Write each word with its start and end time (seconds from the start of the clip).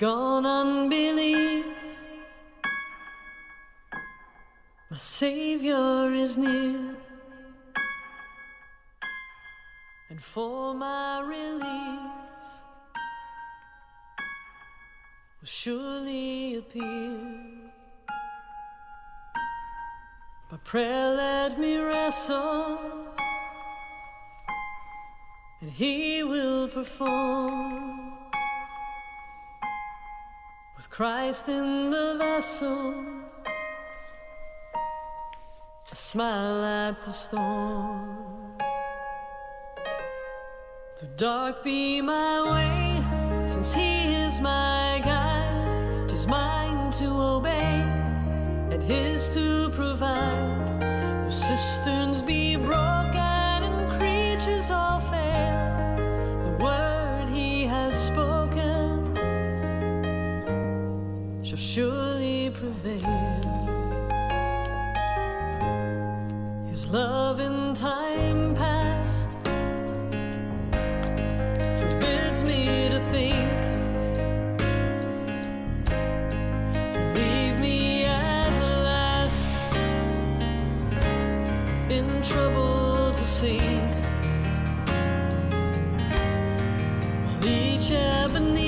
Gone 0.00 0.46
unbelief. 0.46 1.66
My 4.90 4.96
Savior 4.96 6.14
is 6.14 6.38
near. 6.38 6.96
And 10.08 10.22
for 10.22 10.72
my 10.72 11.20
relief 11.20 12.00
will 15.38 15.44
surely 15.44 16.54
appear. 16.54 17.20
My 20.50 20.56
prayer 20.64 21.14
let 21.14 21.58
me 21.60 21.76
wrestle, 21.76 22.78
and 25.60 25.70
he 25.70 26.24
will 26.24 26.68
perform. 26.68 28.09
Christ 31.00 31.48
in 31.48 31.88
the 31.88 32.16
vessel, 32.18 32.94
a 35.90 35.94
smile 35.94 36.62
at 36.62 37.02
the 37.04 37.10
storm. 37.10 38.58
The 40.98 41.06
dark 41.16 41.64
be 41.64 42.02
my 42.02 42.42
way, 42.52 43.46
since 43.46 43.72
He 43.72 44.12
is 44.12 44.42
my 44.42 45.00
guide. 45.02 46.06
Tis 46.06 46.26
mine 46.26 46.92
to 47.00 47.06
obey, 47.06 47.80
and 48.70 48.82
His 48.82 49.30
to 49.30 49.70
provide. 49.70 50.82
The 51.24 51.32
cisterns 51.32 52.20
be 52.20 52.56
broken, 52.56 53.64
and 53.64 53.90
creatures 53.92 54.70
all 54.70 55.00
fail. 55.00 55.29
surely 61.74 62.50
prevail. 62.50 63.46
His 66.68 66.88
love 66.88 67.38
in 67.38 67.74
time 67.74 68.56
past 68.56 69.30
forbids 71.80 72.42
me 72.42 72.88
to 72.88 72.98
think. 73.12 73.52
Leave 77.14 77.56
me 77.60 78.04
at 78.04 78.52
last 78.82 79.52
in 81.88 82.20
trouble 82.20 83.12
to 83.12 83.24
sink. 83.24 83.94
While 87.24 87.44
each 87.46 87.92
avenue. 87.92 88.59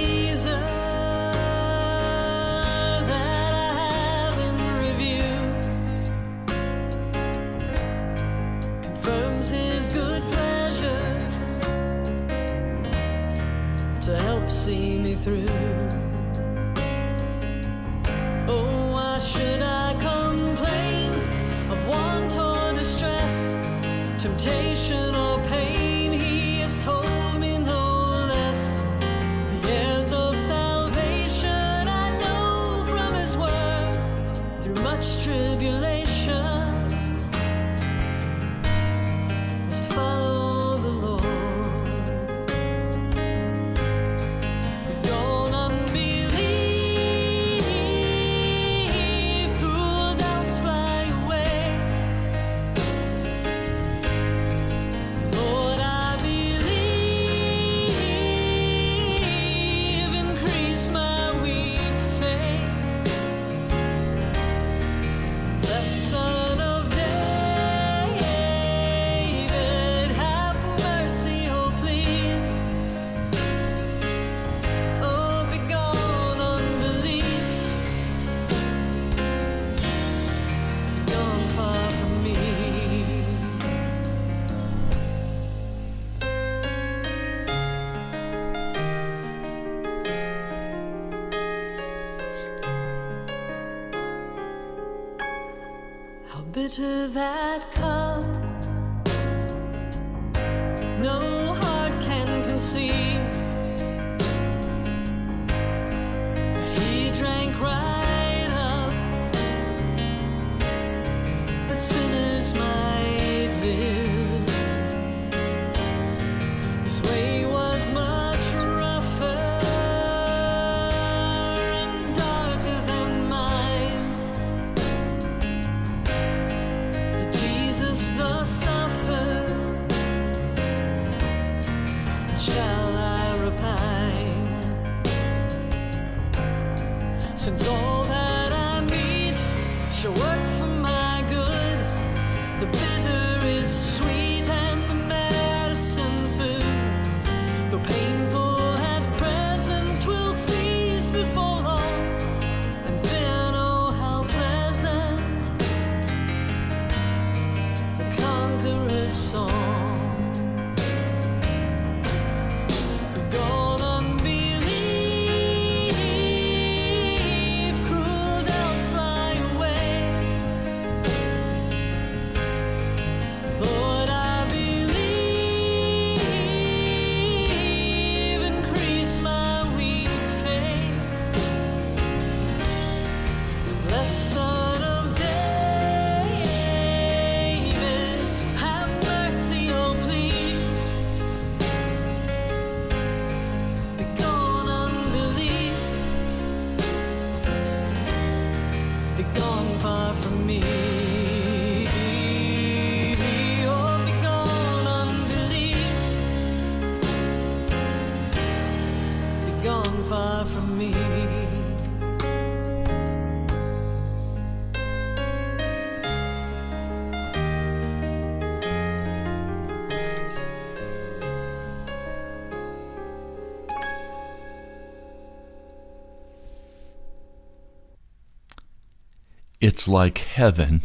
It's 229.72 229.88
like 229.88 230.18
heaven 230.18 230.84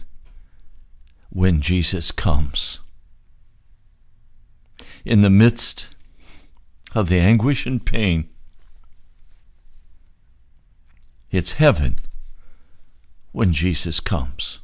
when 1.30 1.60
Jesus 1.60 2.10
comes. 2.13 2.80
In 5.04 5.24
the 5.24 5.30
midst 5.30 5.89
of 6.95 7.10
the 7.10 7.19
anguish 7.19 7.66
and 7.66 7.86
pain, 7.86 8.30
it's 11.31 11.60
heaven 11.60 11.98
when 13.34 13.51
Jesus 13.51 14.00
comes. 14.00 14.62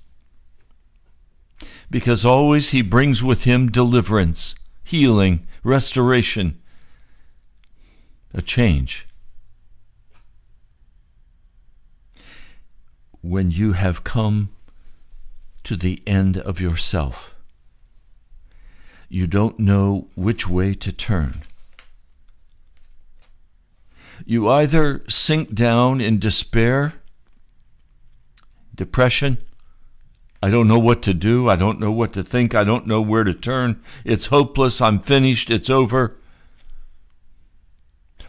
Because 1.91 2.25
always 2.25 2.69
he 2.69 2.81
brings 2.81 3.21
with 3.21 3.43
him 3.43 3.69
deliverance, 3.69 4.55
healing, 4.85 5.45
restoration, 5.65 6.61
a 8.33 8.41
change. 8.41 9.05
When 13.23 13.49
you 13.49 13.71
have 13.71 14.03
come 14.03 14.49
to 15.63 15.75
the 15.75 16.03
end 16.05 16.37
of 16.37 16.61
yourself, 16.61 17.33
you 19.09 19.25
don't 19.25 19.57
know 19.57 20.09
which 20.15 20.47
way 20.47 20.75
to 20.75 20.91
turn. 20.91 21.41
You 24.25 24.47
either 24.47 25.03
sink 25.09 25.55
down 25.55 26.01
in 26.01 26.19
despair, 26.19 26.93
depression, 28.75 29.39
I 30.43 30.49
don't 30.49 30.67
know 30.67 30.77
what 30.77 31.01
to 31.03 31.13
do. 31.13 31.47
I 31.47 31.55
don't 31.55 31.79
know 31.79 31.93
what 31.93 32.11
to 32.13 32.21
think. 32.21 32.53
I 32.53 32.65
don't 32.65 32.85
know 32.85 33.01
where 33.01 33.23
to 33.23 33.33
turn. 33.33 33.81
It's 34.03 34.25
hopeless. 34.25 34.81
I'm 34.81 34.99
finished. 34.99 35.49
It's 35.49 35.69
over. 35.69 36.17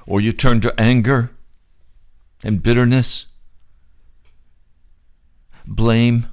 Or 0.06 0.20
you 0.20 0.31
turn 0.31 0.61
to 0.61 0.81
anger 0.81 1.32
and 2.44 2.62
bitterness, 2.62 3.26
blame. 5.66 6.26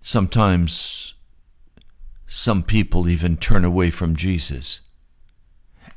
Sometimes 0.00 1.14
some 2.26 2.62
people 2.62 3.08
even 3.08 3.36
turn 3.36 3.64
away 3.64 3.90
from 3.90 4.16
Jesus 4.16 4.80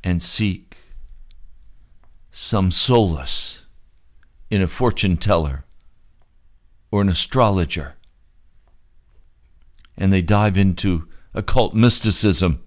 and 0.04 0.22
seek 0.22 0.78
some 2.32 2.70
solace 2.70 3.64
in 4.52 4.62
a 4.62 4.68
fortune 4.68 5.18
teller 5.18 5.66
or 6.92 7.02
an 7.02 7.10
astrologer. 7.10 7.96
And 9.98 10.12
they 10.12 10.22
dive 10.22 10.58
into 10.58 11.08
occult 11.34 11.74
mysticism. 11.74 12.62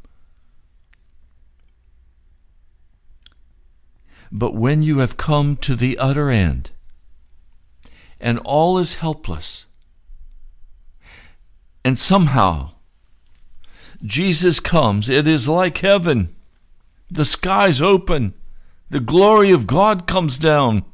But 4.33 4.55
when 4.55 4.83
you 4.83 4.99
have 4.99 5.17
come 5.17 5.57
to 5.59 5.77
the 5.77 5.97
utter 5.99 6.31
end, 6.31 6.73
and 8.21 8.39
all 8.41 8.79
is 8.79 8.97
helpless, 8.97 9.67
and 11.85 11.99
somehow 11.99 12.73
Jesus 14.05 14.61
comes, 14.61 15.09
it 15.09 15.27
is 15.27 15.49
like 15.49 15.79
heaven. 15.79 16.35
The 17.11 17.25
skies 17.25 17.81
open, 17.81 18.35
the 18.91 19.01
glory 19.01 19.51
of 19.51 19.67
God 19.67 20.07
comes 20.07 20.39
down. 20.39 20.85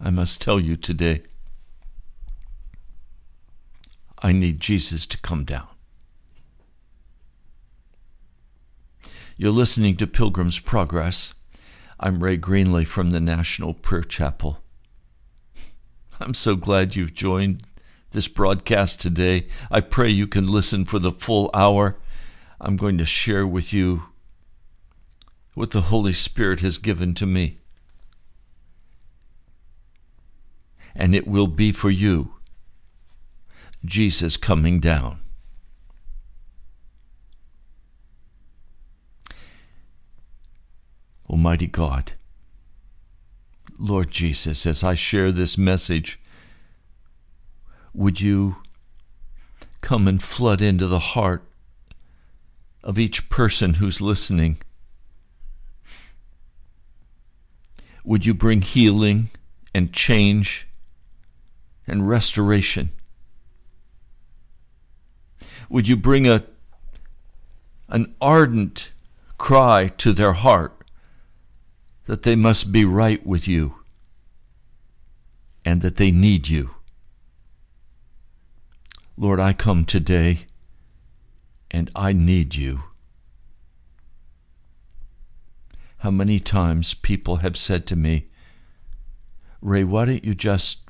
I 0.00 0.10
must 0.10 0.40
tell 0.40 0.58
you 0.58 0.74
today, 0.74 1.22
I 4.20 4.32
need 4.32 4.58
Jesus 4.58 5.06
to 5.06 5.18
come 5.18 5.44
down. 5.44 5.68
You're 9.36 9.52
listening 9.52 9.96
to 9.96 10.06
Pilgrim's 10.06 10.58
Progress. 10.58 11.34
I'm 12.04 12.20
Ray 12.20 12.36
Greenley 12.36 12.84
from 12.84 13.10
the 13.10 13.20
National 13.20 13.74
Prayer 13.74 14.02
Chapel. 14.02 14.58
I'm 16.18 16.34
so 16.34 16.56
glad 16.56 16.96
you've 16.96 17.14
joined 17.14 17.62
this 18.10 18.26
broadcast 18.26 19.00
today. 19.00 19.46
I 19.70 19.82
pray 19.82 20.08
you 20.08 20.26
can 20.26 20.48
listen 20.48 20.84
for 20.84 20.98
the 20.98 21.12
full 21.12 21.48
hour. 21.54 21.96
I'm 22.60 22.76
going 22.76 22.98
to 22.98 23.04
share 23.04 23.46
with 23.46 23.72
you 23.72 24.02
what 25.54 25.70
the 25.70 25.82
Holy 25.82 26.12
Spirit 26.12 26.58
has 26.58 26.76
given 26.76 27.14
to 27.14 27.24
me. 27.24 27.60
And 30.96 31.14
it 31.14 31.28
will 31.28 31.46
be 31.46 31.70
for 31.70 31.90
you 31.90 32.34
Jesus 33.84 34.36
coming 34.36 34.80
down. 34.80 35.20
Almighty 41.32 41.66
God, 41.66 42.12
Lord 43.78 44.10
Jesus, 44.10 44.66
as 44.66 44.84
I 44.84 44.94
share 44.94 45.32
this 45.32 45.56
message, 45.56 46.20
would 47.94 48.20
you 48.20 48.56
come 49.80 50.06
and 50.06 50.22
flood 50.22 50.60
into 50.60 50.86
the 50.86 50.98
heart 50.98 51.42
of 52.84 52.98
each 52.98 53.30
person 53.30 53.74
who's 53.74 54.02
listening? 54.02 54.58
Would 58.04 58.26
you 58.26 58.34
bring 58.34 58.60
healing 58.60 59.30
and 59.74 59.90
change 59.90 60.68
and 61.86 62.06
restoration? 62.06 62.90
Would 65.70 65.88
you 65.88 65.96
bring 65.96 66.28
a, 66.28 66.44
an 67.88 68.14
ardent 68.20 68.92
cry 69.38 69.88
to 69.96 70.12
their 70.12 70.34
heart 70.34 70.81
that 72.06 72.22
they 72.22 72.36
must 72.36 72.72
be 72.72 72.84
right 72.84 73.24
with 73.26 73.46
you 73.46 73.76
and 75.64 75.82
that 75.82 75.96
they 75.96 76.10
need 76.10 76.48
you? 76.48 76.70
Lord, 79.16 79.40
I 79.40 79.52
come 79.52 79.84
today 79.84 80.46
and 81.70 81.90
I 81.94 82.12
need 82.12 82.54
you. 82.54 82.84
How 85.98 86.10
many 86.10 86.40
times 86.40 86.94
people 86.94 87.36
have 87.36 87.56
said 87.56 87.86
to 87.86 87.96
me, 87.96 88.26
Ray, 89.60 89.84
why 89.84 90.06
don't 90.06 90.24
you 90.24 90.34
just 90.34 90.88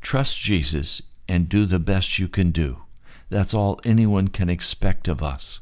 trust 0.00 0.40
Jesus 0.40 1.02
and 1.28 1.48
do 1.48 1.66
the 1.66 1.78
best 1.78 2.18
you 2.18 2.28
can 2.28 2.50
do? 2.50 2.84
That's 3.28 3.52
all 3.52 3.80
anyone 3.84 4.28
can 4.28 4.48
expect 4.48 5.08
of 5.08 5.22
us. 5.22 5.60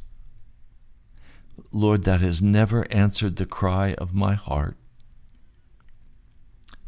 Lord, 1.72 2.04
that 2.04 2.20
has 2.20 2.42
never 2.42 2.86
answered 2.92 3.36
the 3.36 3.46
cry 3.46 3.94
of 3.94 4.14
my 4.14 4.34
heart. 4.34 4.76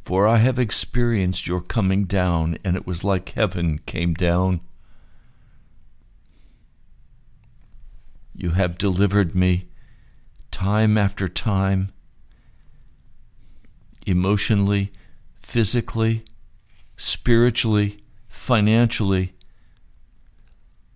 For 0.05 0.27
I 0.27 0.39
have 0.39 0.59
experienced 0.59 1.47
your 1.47 1.61
coming 1.61 2.05
down, 2.05 2.59
and 2.65 2.77
it 2.77 2.87
was 2.87 3.05
like 3.05 3.31
heaven 3.31 3.79
came 3.87 4.15
down. 4.15 4.61
You 8.35 8.51
have 8.51 8.79
delivered 8.79 9.35
me 9.35 9.69
time 10.51 10.99
after 10.99 11.29
time, 11.29 11.93
emotionally, 14.07 14.93
physically, 15.35 16.25
spiritually, 16.97 18.03
financially. 18.29 19.35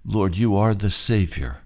Lord, 0.04 0.36
you 0.36 0.56
are 0.56 0.74
the 0.74 0.90
Savior. 0.90 1.58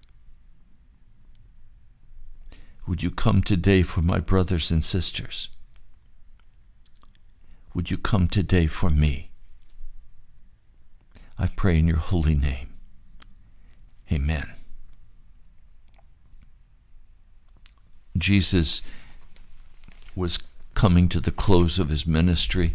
Would 2.90 3.04
you 3.04 3.12
come 3.12 3.40
today 3.40 3.82
for 3.82 4.02
my 4.02 4.18
brothers 4.18 4.72
and 4.72 4.82
sisters? 4.82 5.46
Would 7.72 7.88
you 7.88 7.96
come 7.96 8.26
today 8.26 8.66
for 8.66 8.90
me? 8.90 9.30
I 11.38 11.46
pray 11.46 11.78
in 11.78 11.86
your 11.86 11.98
holy 11.98 12.34
name. 12.34 12.70
Amen. 14.10 14.54
Jesus 18.18 18.82
was 20.16 20.40
coming 20.74 21.08
to 21.10 21.20
the 21.20 21.30
close 21.30 21.78
of 21.78 21.90
his 21.90 22.08
ministry. 22.08 22.74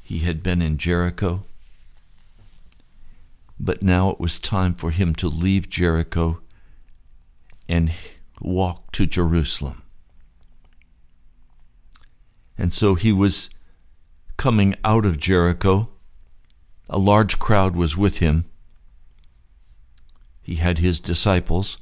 He 0.00 0.20
had 0.20 0.44
been 0.44 0.62
in 0.62 0.76
Jericho, 0.76 1.42
but 3.58 3.82
now 3.82 4.10
it 4.10 4.20
was 4.20 4.38
time 4.38 4.74
for 4.74 4.92
him 4.92 5.12
to 5.16 5.28
leave 5.28 5.68
Jericho 5.68 6.40
and 7.72 7.90
walk 8.38 8.92
to 8.92 9.06
Jerusalem. 9.06 9.82
And 12.58 12.70
so 12.70 12.94
he 12.96 13.12
was 13.12 13.48
coming 14.36 14.74
out 14.84 15.06
of 15.06 15.18
Jericho. 15.18 15.88
A 16.90 16.98
large 16.98 17.38
crowd 17.38 17.74
was 17.74 17.96
with 17.96 18.18
him. 18.18 18.44
He 20.42 20.56
had 20.56 20.78
his 20.80 21.00
disciples. 21.00 21.78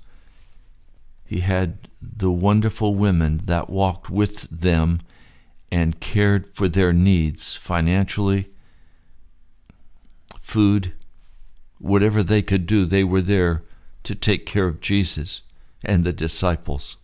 He 1.25 1.41
had 1.41 1.89
the 2.01 2.31
wonderful 2.31 2.95
women 2.95 3.39
that 3.47 3.69
walked 3.69 4.09
with 4.09 4.43
them 4.49 5.01
and 5.73 5.99
cared 5.99 6.47
for 6.55 6.69
their 6.69 6.93
needs 6.93 7.57
financially, 7.57 8.49
food, 10.39 10.93
whatever 11.79 12.23
they 12.23 12.43
could 12.43 12.67
do, 12.67 12.85
they 12.85 13.03
were 13.03 13.21
there 13.21 13.65
to 14.05 14.15
take 14.15 14.47
care 14.47 14.69
of 14.69 14.81
Jesus 14.81 15.43
and 15.85 16.05
the 16.05 16.13
disciples. 16.13 16.97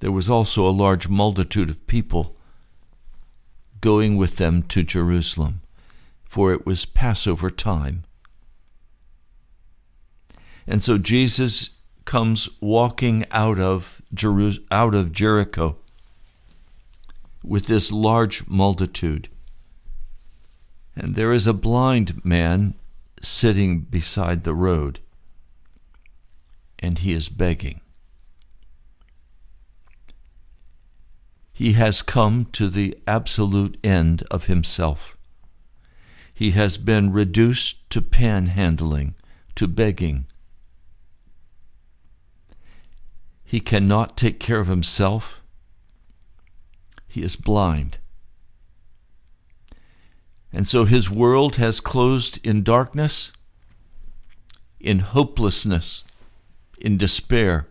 there 0.00 0.12
was 0.12 0.30
also 0.30 0.66
a 0.66 0.70
large 0.70 1.08
multitude 1.08 1.68
of 1.70 1.86
people 1.86 2.34
going 3.80 4.16
with 4.16 4.36
them 4.36 4.62
to 4.62 4.82
Jerusalem, 4.82 5.60
for 6.24 6.52
it 6.52 6.66
was 6.66 6.84
Passover 6.84 7.50
time. 7.50 8.04
And 10.66 10.82
so 10.82 10.98
Jesus 10.98 11.78
comes 12.04 12.48
walking 12.60 13.24
out 13.30 13.58
of 13.58 14.00
out 14.70 14.94
of 14.94 15.12
Jericho 15.12 15.76
with 17.44 17.66
this 17.66 17.92
large 17.92 18.46
multitude. 18.48 19.28
And 20.96 21.14
there 21.14 21.32
is 21.32 21.46
a 21.46 21.54
blind 21.54 22.24
man 22.24 22.74
sitting 23.22 23.80
beside 23.80 24.44
the 24.44 24.54
road, 24.54 25.00
and 26.80 26.98
he 26.98 27.12
is 27.12 27.28
begging. 27.28 27.80
He 31.52 31.74
has 31.74 32.00
come 32.00 32.46
to 32.52 32.68
the 32.68 32.96
absolute 33.06 33.78
end 33.84 34.24
of 34.30 34.46
himself. 34.46 35.16
He 36.32 36.52
has 36.52 36.78
been 36.78 37.12
reduced 37.12 37.90
to 37.90 38.00
panhandling, 38.00 39.12
to 39.56 39.68
begging. 39.68 40.24
He 43.44 43.60
cannot 43.60 44.16
take 44.16 44.40
care 44.40 44.58
of 44.58 44.68
himself. 44.68 45.42
He 47.06 47.22
is 47.22 47.36
blind. 47.36 47.98
And 50.50 50.66
so 50.66 50.86
his 50.86 51.10
world 51.10 51.56
has 51.56 51.78
closed 51.78 52.38
in 52.42 52.62
darkness, 52.62 53.32
in 54.80 55.00
hopelessness, 55.00 56.04
in 56.80 56.96
despair. 56.96 57.66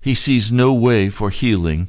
He 0.00 0.14
sees 0.14 0.52
no 0.52 0.72
way 0.72 1.08
for 1.08 1.30
healing. 1.30 1.88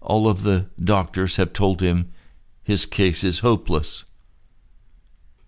All 0.00 0.28
of 0.28 0.42
the 0.42 0.66
doctors 0.82 1.36
have 1.36 1.52
told 1.52 1.82
him 1.82 2.12
his 2.62 2.86
case 2.86 3.24
is 3.24 3.40
hopeless 3.40 4.04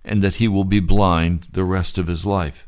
and 0.04 0.22
that 0.22 0.36
he 0.36 0.48
will 0.48 0.64
be 0.64 0.80
blind 0.80 1.46
the 1.52 1.64
rest 1.64 1.98
of 1.98 2.06
his 2.06 2.24
life. 2.24 2.66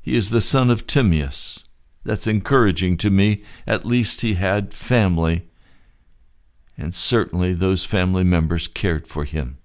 He 0.00 0.16
is 0.16 0.30
the 0.30 0.40
son 0.40 0.70
of 0.70 0.86
Timaeus. 0.86 1.64
That's 2.04 2.26
encouraging 2.26 2.96
to 2.98 3.10
me. 3.10 3.42
At 3.66 3.84
least 3.84 4.22
he 4.22 4.34
had 4.34 4.72
family, 4.72 5.48
and 6.78 6.94
certainly 6.94 7.52
those 7.52 7.84
family 7.84 8.24
members 8.24 8.66
cared 8.66 9.06
for 9.06 9.24
him. 9.24 9.58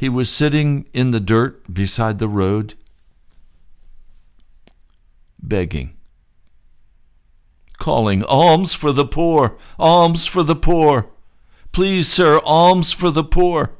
He 0.00 0.08
was 0.08 0.32
sitting 0.32 0.88
in 0.94 1.10
the 1.10 1.20
dirt 1.20 1.74
beside 1.74 2.18
the 2.18 2.26
road, 2.26 2.72
begging, 5.38 5.94
calling, 7.78 8.24
Alms 8.24 8.72
for 8.72 8.92
the 8.92 9.04
poor! 9.04 9.58
Alms 9.78 10.24
for 10.24 10.42
the 10.42 10.56
poor! 10.56 11.10
Please, 11.70 12.08
sir, 12.08 12.40
alms 12.46 12.94
for 12.94 13.10
the 13.10 13.22
poor! 13.22 13.72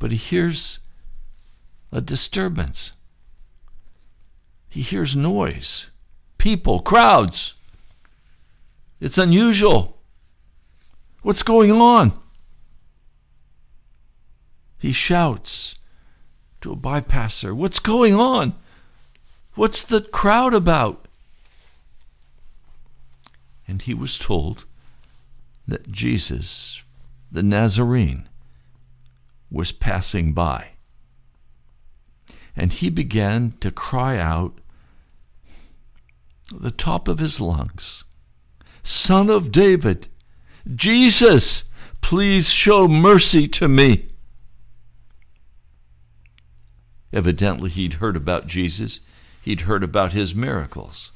But 0.00 0.10
he 0.10 0.16
hears 0.16 0.80
a 1.92 2.00
disturbance. 2.00 2.94
He 4.68 4.80
hears 4.80 5.14
noise, 5.14 5.92
people, 6.36 6.80
crowds. 6.80 7.54
It's 8.98 9.18
unusual. 9.18 9.98
What's 11.22 11.44
going 11.44 11.70
on? 11.70 12.25
He 14.78 14.92
shouts 14.92 15.76
to 16.60 16.72
a 16.72 16.76
bypasser, 16.76 17.54
What's 17.54 17.78
going 17.78 18.14
on? 18.14 18.54
What's 19.54 19.82
the 19.82 20.00
crowd 20.00 20.54
about? 20.54 21.06
And 23.66 23.82
he 23.82 23.94
was 23.94 24.18
told 24.18 24.64
that 25.66 25.90
Jesus, 25.90 26.82
the 27.32 27.42
Nazarene, 27.42 28.28
was 29.50 29.72
passing 29.72 30.32
by. 30.32 30.68
And 32.54 32.72
he 32.72 32.90
began 32.90 33.54
to 33.60 33.70
cry 33.70 34.18
out 34.18 34.58
the 36.52 36.70
top 36.70 37.08
of 37.08 37.18
his 37.18 37.40
lungs, 37.40 38.04
Son 38.82 39.28
of 39.28 39.50
David, 39.50 40.08
Jesus, 40.74 41.64
please 42.00 42.50
show 42.50 42.86
mercy 42.86 43.48
to 43.48 43.68
me. 43.68 44.06
Evidently, 47.12 47.70
he'd 47.70 47.94
heard 47.94 48.16
about 48.16 48.46
Jesus, 48.46 49.00
he'd 49.42 49.62
heard 49.62 49.84
about 49.84 50.12
his 50.12 50.34
miracles. 50.34 51.10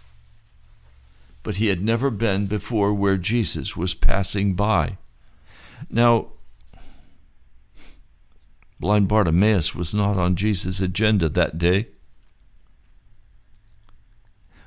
But 1.42 1.56
he 1.56 1.68
had 1.68 1.82
never 1.82 2.11
been 2.11 2.47
before 2.47 2.94
where 2.94 3.16
Jesus 3.16 3.76
was 3.76 3.94
passing 3.94 4.54
by. 4.54 4.99
Now, 5.88 6.28
blind 8.78 9.09
Bartimaeus 9.09 9.75
was 9.75 9.94
not 9.94 10.16
on 10.16 10.37
Jesus' 10.37 10.80
agenda 10.80 11.28
that 11.28 11.59
day. 11.59 11.88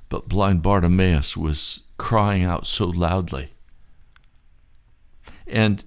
But 0.10 0.28
blind 0.28 0.62
Bartimaeus 0.62 1.38
was 1.38 1.82
crying 1.98 2.44
out 2.44 2.68
so 2.68 2.86
loudly. 2.86 3.52
And 5.48 5.84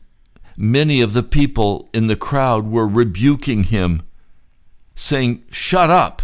many 0.57 1.01
of 1.01 1.13
the 1.13 1.23
people 1.23 1.89
in 1.93 2.07
the 2.07 2.17
crowd 2.17 2.67
were 2.67 2.89
rebuking 2.89 3.65
him 3.65 4.03
saying, 4.97 5.45
Shut 5.53 5.91
up, 5.91 6.23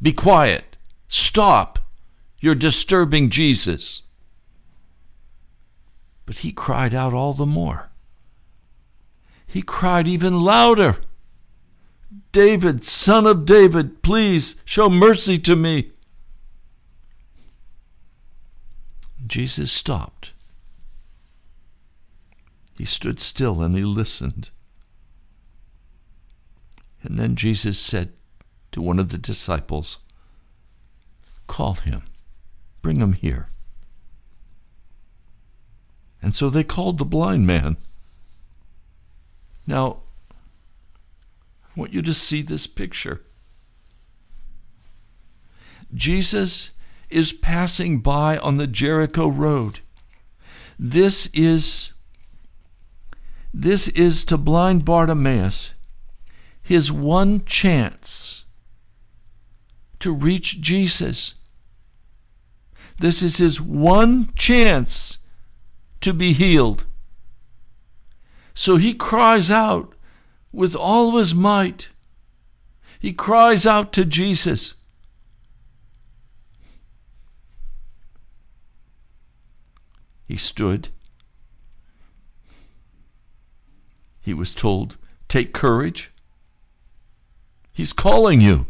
be 0.00 0.14
quiet, 0.14 0.76
stop, 1.08 1.78
you're 2.40 2.54
disturbing 2.54 3.28
Jesus. 3.28 4.02
But 6.24 6.38
he 6.38 6.52
cried 6.52 6.94
out 6.94 7.12
all 7.12 7.34
the 7.34 7.44
more. 7.44 7.90
He 9.46 9.60
cried 9.60 10.08
even 10.08 10.40
louder 10.40 10.96
David, 12.32 12.82
son 12.82 13.26
of 13.26 13.44
David, 13.44 14.02
please 14.02 14.56
show 14.64 14.88
mercy 14.88 15.38
to 15.38 15.54
me. 15.54 15.90
Jesus 19.26 19.70
stopped. 19.70 20.32
He 22.78 22.84
stood 22.84 23.20
still 23.20 23.62
and 23.62 23.76
he 23.76 23.84
listened. 23.84 24.50
And 27.02 27.18
then 27.18 27.36
Jesus 27.36 27.78
said 27.78 28.12
to 28.72 28.80
one 28.80 28.98
of 28.98 29.10
the 29.10 29.18
disciples, 29.18 29.98
Call 31.46 31.74
him, 31.74 32.02
bring 32.80 33.00
him 33.00 33.12
here. 33.12 33.48
And 36.22 36.34
so 36.34 36.48
they 36.48 36.64
called 36.64 36.98
the 36.98 37.04
blind 37.04 37.46
man. 37.46 37.76
Now, 39.66 39.98
I 41.64 41.80
want 41.80 41.92
you 41.92 42.02
to 42.02 42.14
see 42.14 42.42
this 42.42 42.66
picture. 42.66 43.22
Jesus 45.92 46.70
is 47.10 47.32
passing 47.32 48.00
by 48.00 48.38
on 48.38 48.56
the 48.56 48.66
Jericho 48.66 49.28
road. 49.28 49.80
This 50.78 51.28
is 51.34 51.92
this 53.54 53.88
is 53.88 54.24
to 54.24 54.38
blind 54.38 54.86
Bartimaeus 54.86 55.74
his 56.62 56.92
one 56.92 57.44
chance 57.44 58.44
to 60.00 60.12
reach 60.12 60.60
Jesus. 60.60 61.34
This 62.98 63.22
is 63.22 63.38
his 63.38 63.60
one 63.60 64.32
chance 64.34 65.18
to 66.00 66.12
be 66.12 66.32
healed. 66.32 66.84
So 68.54 68.76
he 68.76 68.94
cries 68.94 69.50
out 69.50 69.94
with 70.52 70.76
all 70.76 71.10
of 71.10 71.14
his 71.16 71.34
might. 71.34 71.90
He 73.00 73.12
cries 73.12 73.66
out 73.66 73.92
to 73.94 74.04
Jesus. 74.04 74.74
He 80.24 80.36
stood. 80.36 80.90
He 84.20 84.32
was 84.32 84.54
told, 84.54 84.96
Take 85.28 85.52
courage. 85.52 86.11
He's 87.72 87.92
calling 87.92 88.40
you. 88.40 88.66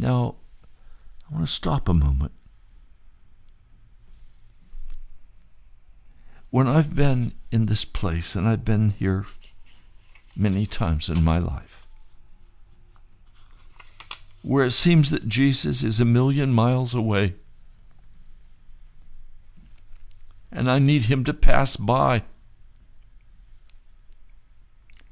Now, 0.00 0.36
I 1.30 1.34
want 1.34 1.46
to 1.46 1.52
stop 1.52 1.88
a 1.88 1.94
moment. 1.94 2.32
When 6.48 6.66
I've 6.66 6.96
been 6.96 7.32
in 7.52 7.66
this 7.66 7.84
place, 7.84 8.34
and 8.34 8.48
I've 8.48 8.64
been 8.64 8.90
here 8.90 9.26
many 10.34 10.66
times 10.66 11.08
in 11.08 11.22
my 11.22 11.38
life, 11.38 11.86
where 14.42 14.64
it 14.64 14.72
seems 14.72 15.10
that 15.10 15.28
Jesus 15.28 15.82
is 15.82 16.00
a 16.00 16.04
million 16.04 16.50
miles 16.50 16.94
away, 16.94 17.34
and 20.50 20.68
I 20.68 20.78
need 20.78 21.04
him 21.04 21.24
to 21.24 21.34
pass 21.34 21.76
by. 21.76 22.22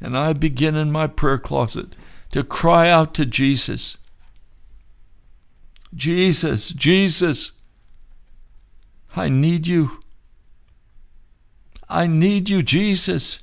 And 0.00 0.17
I 0.17 0.33
begin 0.33 0.76
in 0.76 0.93
my 0.93 1.07
prayer 1.07 1.38
closet 1.38 1.95
to 2.31 2.45
cry 2.45 2.88
out 2.88 3.14
to 3.14 3.26
Jesus 3.26 3.99
Jesus, 5.95 6.71
Jesus, 6.71 7.52
I 9.17 9.28
need 9.28 9.67
you. 9.67 10.00
I 11.88 12.07
need 12.07 12.50
you, 12.50 12.62
Jesus. 12.62 13.40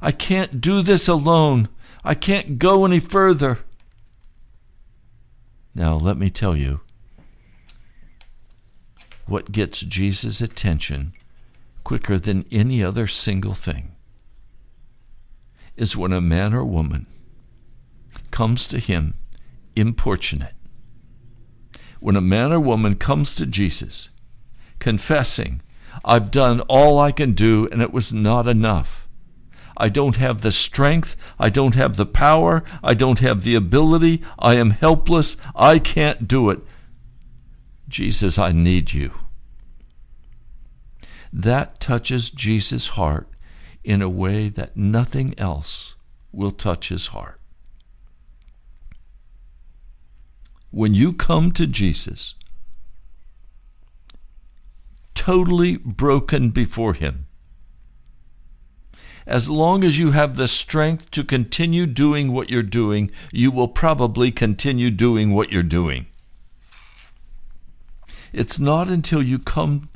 I 0.00 0.12
can't 0.12 0.60
do 0.60 0.80
this 0.80 1.08
alone. 1.08 1.68
I 2.04 2.14
can't 2.14 2.58
go 2.58 2.84
any 2.84 2.98
further. 2.98 3.60
Now, 5.74 5.94
let 5.94 6.16
me 6.16 6.30
tell 6.30 6.56
you 6.56 6.80
what 9.26 9.52
gets 9.52 9.80
Jesus' 9.80 10.40
attention 10.40 11.12
quicker 11.84 12.18
than 12.18 12.46
any 12.50 12.82
other 12.82 13.06
single 13.06 13.54
thing 13.54 13.91
is 15.76 15.96
when 15.96 16.12
a 16.12 16.20
man 16.20 16.54
or 16.54 16.64
woman 16.64 17.06
comes 18.30 18.66
to 18.66 18.78
him 18.78 19.14
importunate. 19.76 20.54
When 22.00 22.16
a 22.16 22.20
man 22.20 22.52
or 22.52 22.60
woman 22.60 22.96
comes 22.96 23.34
to 23.36 23.46
Jesus 23.46 24.10
confessing, 24.78 25.62
I've 26.04 26.30
done 26.30 26.60
all 26.62 26.98
I 26.98 27.12
can 27.12 27.32
do 27.32 27.68
and 27.70 27.80
it 27.80 27.92
was 27.92 28.12
not 28.12 28.48
enough. 28.48 29.08
I 29.76 29.88
don't 29.88 30.16
have 30.16 30.42
the 30.42 30.52
strength. 30.52 31.16
I 31.38 31.48
don't 31.48 31.74
have 31.74 31.96
the 31.96 32.06
power. 32.06 32.62
I 32.82 32.94
don't 32.94 33.20
have 33.20 33.42
the 33.42 33.54
ability. 33.54 34.22
I 34.38 34.54
am 34.54 34.70
helpless. 34.70 35.36
I 35.54 35.78
can't 35.78 36.28
do 36.28 36.50
it. 36.50 36.60
Jesus, 37.88 38.38
I 38.38 38.52
need 38.52 38.92
you. 38.92 39.12
That 41.32 41.80
touches 41.80 42.30
Jesus' 42.30 42.88
heart 42.88 43.28
in 43.84 44.00
a 44.00 44.08
way 44.08 44.48
that 44.48 44.76
nothing 44.76 45.34
else 45.38 45.94
will 46.32 46.50
touch 46.50 46.88
his 46.88 47.08
heart. 47.08 47.40
When 50.70 50.94
you 50.94 51.12
come 51.12 51.52
to 51.52 51.66
Jesus, 51.66 52.34
totally 55.14 55.76
broken 55.76 56.50
before 56.50 56.94
him, 56.94 57.26
as 59.26 59.48
long 59.48 59.84
as 59.84 59.98
you 59.98 60.12
have 60.12 60.36
the 60.36 60.48
strength 60.48 61.10
to 61.12 61.22
continue 61.22 61.86
doing 61.86 62.32
what 62.32 62.50
you're 62.50 62.62
doing, 62.62 63.10
you 63.30 63.50
will 63.50 63.68
probably 63.68 64.32
continue 64.32 64.90
doing 64.90 65.32
what 65.32 65.52
you're 65.52 65.62
doing. 65.62 66.06
It's 68.32 68.58
not 68.58 68.88
until 68.88 69.22
you 69.22 69.38
come 69.38 69.90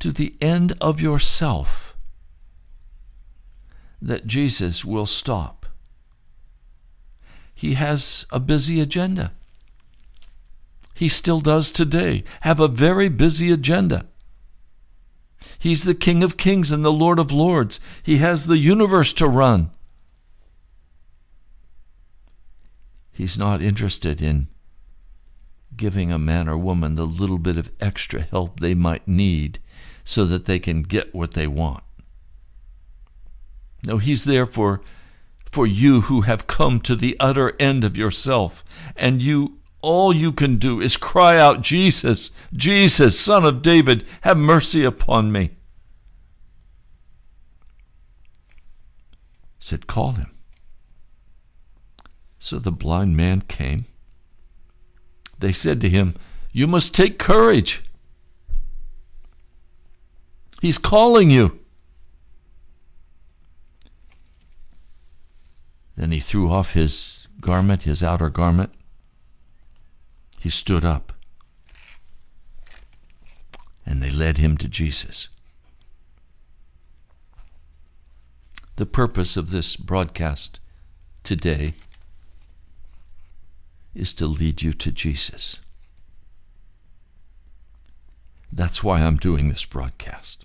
to 0.00 0.10
the 0.10 0.34
end 0.40 0.74
of 0.80 1.00
yourself 1.00 1.81
that 4.02 4.26
Jesus 4.26 4.84
will 4.84 5.06
stop. 5.06 5.66
He 7.54 7.74
has 7.74 8.26
a 8.32 8.40
busy 8.40 8.80
agenda. 8.80 9.32
He 10.94 11.08
still 11.08 11.40
does 11.40 11.70
today 11.70 12.24
have 12.40 12.60
a 12.60 12.68
very 12.68 13.08
busy 13.08 13.52
agenda. 13.52 14.06
He's 15.58 15.84
the 15.84 15.94
King 15.94 16.24
of 16.24 16.36
Kings 16.36 16.72
and 16.72 16.84
the 16.84 16.92
Lord 16.92 17.18
of 17.18 17.30
Lords. 17.30 17.78
He 18.02 18.18
has 18.18 18.46
the 18.46 18.58
universe 18.58 19.12
to 19.14 19.28
run. 19.28 19.70
He's 23.12 23.38
not 23.38 23.62
interested 23.62 24.20
in 24.20 24.48
giving 25.76 26.10
a 26.10 26.18
man 26.18 26.48
or 26.48 26.58
woman 26.58 26.96
the 26.96 27.06
little 27.06 27.38
bit 27.38 27.56
of 27.56 27.70
extra 27.80 28.22
help 28.22 28.58
they 28.58 28.74
might 28.74 29.06
need 29.06 29.60
so 30.04 30.24
that 30.24 30.46
they 30.46 30.58
can 30.58 30.82
get 30.82 31.14
what 31.14 31.34
they 31.34 31.46
want. 31.46 31.84
No, 33.84 33.98
He's 33.98 34.24
there 34.24 34.46
for, 34.46 34.80
for 35.50 35.66
you 35.66 36.02
who 36.02 36.22
have 36.22 36.46
come 36.46 36.80
to 36.80 36.94
the 36.94 37.16
utter 37.18 37.54
end 37.60 37.84
of 37.84 37.96
yourself, 37.96 38.64
and 38.96 39.22
you 39.22 39.58
all 39.82 40.14
you 40.14 40.32
can 40.32 40.58
do 40.58 40.80
is 40.80 40.96
cry 40.96 41.36
out, 41.36 41.60
Jesus, 41.60 42.30
Jesus, 42.52 43.18
Son 43.18 43.44
of 43.44 43.62
David, 43.62 44.06
have 44.20 44.38
mercy 44.38 44.84
upon 44.84 45.32
me. 45.32 45.50
Said, 49.58 49.88
Call 49.88 50.12
him. 50.12 50.30
So 52.38 52.58
the 52.58 52.72
blind 52.72 53.16
man 53.16 53.42
came. 53.42 53.86
They 55.38 55.52
said 55.52 55.80
to 55.80 55.88
him, 55.88 56.14
You 56.52 56.66
must 56.66 56.94
take 56.94 57.18
courage. 57.18 57.82
He's 60.60 60.78
calling 60.78 61.30
you. 61.30 61.58
Then 66.02 66.10
he 66.10 66.18
threw 66.18 66.50
off 66.50 66.72
his 66.72 67.28
garment, 67.40 67.84
his 67.84 68.02
outer 68.02 68.28
garment, 68.28 68.72
he 70.40 70.48
stood 70.48 70.84
up. 70.84 71.12
And 73.86 74.02
they 74.02 74.10
led 74.10 74.36
him 74.36 74.56
to 74.56 74.66
Jesus. 74.66 75.28
The 78.74 78.84
purpose 78.84 79.36
of 79.36 79.52
this 79.52 79.76
broadcast 79.76 80.58
today 81.22 81.74
is 83.94 84.12
to 84.14 84.26
lead 84.26 84.60
you 84.60 84.72
to 84.72 84.90
Jesus. 84.90 85.60
That's 88.52 88.82
why 88.82 89.02
I'm 89.02 89.18
doing 89.18 89.50
this 89.50 89.64
broadcast. 89.64 90.44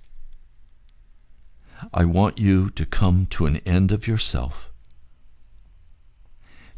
I 1.91 2.06
want 2.06 2.38
you 2.38 2.70
to 2.70 2.86
come 2.86 3.26
to 3.32 3.48
an 3.48 3.58
end 3.65 3.91
of 3.91 4.08
yourself. 4.08 4.66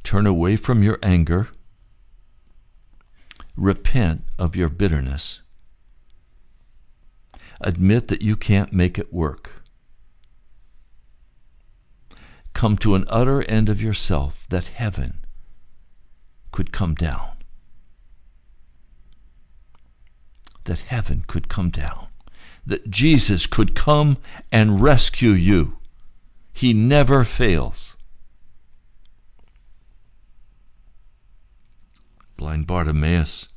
Turn 0.03 0.25
away 0.25 0.55
from 0.55 0.83
your 0.83 0.99
anger 1.03 1.49
Repent 3.59 4.23
of 4.39 4.55
your 4.55 4.69
bitterness. 4.69 5.41
Admit 7.59 8.07
that 8.07 8.21
you 8.21 8.37
can't 8.37 8.71
make 8.71 8.97
it 8.97 9.11
work. 9.11 9.63
Come 12.53 12.77
to 12.77 12.95
an 12.95 13.03
utter 13.09 13.43
end 13.49 13.67
of 13.67 13.81
yourself 13.81 14.45
that 14.47 14.67
heaven 14.67 15.25
could 16.53 16.71
come 16.71 16.95
down. 16.95 17.31
That 20.63 20.79
heaven 20.79 21.25
could 21.27 21.49
come 21.49 21.69
down. 21.69 22.07
That 22.65 22.89
Jesus 22.89 23.45
could 23.45 23.75
come 23.75 24.15
and 24.53 24.79
rescue 24.79 25.31
you. 25.31 25.79
He 26.53 26.71
never 26.71 27.25
fails. 27.25 27.97
Blind 32.39 32.67
Bartimaeus 32.67 33.49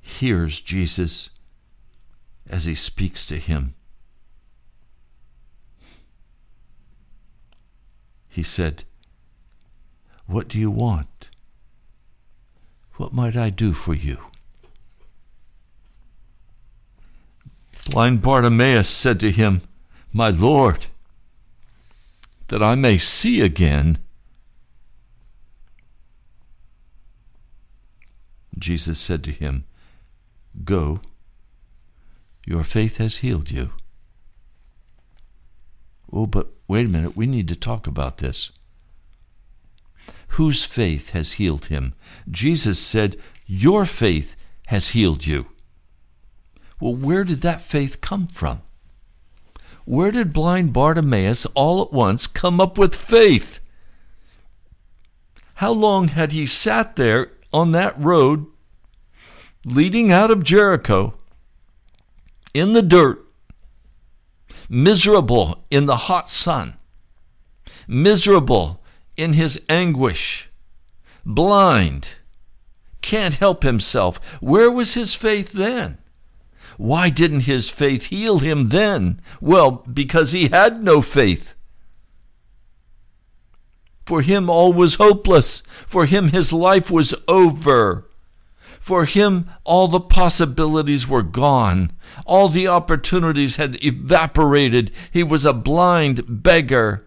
hears 0.00 0.60
Jesus 0.60 1.30
as 2.48 2.64
he 2.64 2.74
speaks 2.74 3.24
to 3.26 3.36
him. 3.36 3.74
He 8.28 8.42
said, 8.42 8.82
What 10.26 10.48
do 10.48 10.58
you 10.58 10.68
want? 10.68 11.28
What 12.96 13.12
might 13.12 13.36
I 13.36 13.50
do 13.50 13.72
for 13.72 13.94
you? 13.94 14.18
Blind 17.88 18.20
Bartimaeus 18.20 18.88
said 18.88 19.20
to 19.20 19.30
him, 19.30 19.60
My 20.12 20.30
Lord, 20.30 20.86
that 22.48 22.64
I 22.64 22.74
may 22.74 22.98
see 22.98 23.40
again. 23.40 23.98
Jesus 28.60 28.98
said 28.98 29.24
to 29.24 29.32
him, 29.32 29.64
Go, 30.64 31.00
your 32.46 32.62
faith 32.62 32.98
has 32.98 33.18
healed 33.18 33.50
you. 33.50 33.70
Oh, 36.12 36.26
but 36.26 36.48
wait 36.68 36.86
a 36.86 36.88
minute, 36.88 37.16
we 37.16 37.26
need 37.26 37.48
to 37.48 37.56
talk 37.56 37.86
about 37.86 38.18
this. 38.18 38.50
Whose 40.34 40.64
faith 40.64 41.10
has 41.10 41.32
healed 41.32 41.66
him? 41.66 41.94
Jesus 42.30 42.78
said, 42.78 43.16
Your 43.46 43.84
faith 43.84 44.36
has 44.66 44.88
healed 44.88 45.26
you. 45.26 45.46
Well, 46.80 46.94
where 46.94 47.24
did 47.24 47.42
that 47.42 47.60
faith 47.60 48.00
come 48.00 48.26
from? 48.26 48.62
Where 49.84 50.10
did 50.10 50.32
blind 50.32 50.72
Bartimaeus 50.72 51.46
all 51.54 51.82
at 51.82 51.92
once 51.92 52.26
come 52.26 52.60
up 52.60 52.78
with 52.78 52.94
faith? 52.94 53.60
How 55.54 55.72
long 55.72 56.08
had 56.08 56.32
he 56.32 56.46
sat 56.46 56.96
there 56.96 57.32
on 57.52 57.72
that 57.72 57.98
road 57.98 58.46
leading 59.64 60.10
out 60.10 60.30
of 60.30 60.44
Jericho 60.44 61.14
in 62.54 62.72
the 62.72 62.82
dirt, 62.82 63.24
miserable 64.68 65.64
in 65.70 65.86
the 65.86 65.96
hot 65.96 66.28
sun, 66.28 66.74
miserable 67.86 68.82
in 69.16 69.34
his 69.34 69.64
anguish, 69.68 70.50
blind, 71.24 72.14
can't 73.02 73.34
help 73.34 73.62
himself. 73.62 74.18
Where 74.40 74.70
was 74.70 74.94
his 74.94 75.14
faith 75.14 75.52
then? 75.52 75.98
Why 76.76 77.10
didn't 77.10 77.40
his 77.40 77.68
faith 77.68 78.04
heal 78.04 78.38
him 78.38 78.70
then? 78.70 79.20
Well, 79.40 79.84
because 79.92 80.32
he 80.32 80.48
had 80.48 80.82
no 80.82 81.02
faith. 81.02 81.54
For 84.10 84.22
him, 84.22 84.50
all 84.50 84.72
was 84.72 84.96
hopeless. 84.96 85.60
For 85.86 86.04
him, 86.04 86.30
his 86.30 86.52
life 86.52 86.90
was 86.90 87.14
over. 87.28 88.08
For 88.80 89.04
him, 89.04 89.48
all 89.62 89.86
the 89.86 90.00
possibilities 90.00 91.06
were 91.06 91.22
gone. 91.22 91.92
All 92.26 92.48
the 92.48 92.66
opportunities 92.66 93.54
had 93.54 93.78
evaporated. 93.84 94.90
He 95.12 95.22
was 95.22 95.44
a 95.44 95.52
blind 95.52 96.24
beggar, 96.42 97.06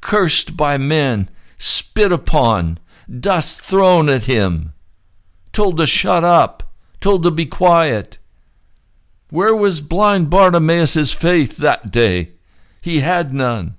cursed 0.00 0.56
by 0.56 0.78
men, 0.78 1.28
spit 1.58 2.12
upon, 2.12 2.78
dust 3.20 3.60
thrown 3.60 4.08
at 4.08 4.24
him, 4.24 4.72
told 5.52 5.76
to 5.76 5.86
shut 5.86 6.24
up, 6.24 6.72
told 6.98 7.24
to 7.24 7.30
be 7.30 7.44
quiet. 7.44 8.16
Where 9.28 9.54
was 9.54 9.82
blind 9.82 10.30
Bartimaeus' 10.30 11.12
faith 11.12 11.58
that 11.58 11.90
day? 11.90 12.30
He 12.80 13.00
had 13.00 13.34
none. 13.34 13.78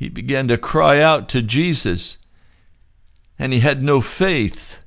He 0.00 0.08
began 0.08 0.48
to 0.48 0.56
cry 0.56 1.02
out 1.02 1.28
to 1.28 1.42
Jesus, 1.42 2.16
and 3.38 3.52
he 3.52 3.60
had 3.60 3.82
no 3.82 4.00
faith. 4.00 4.80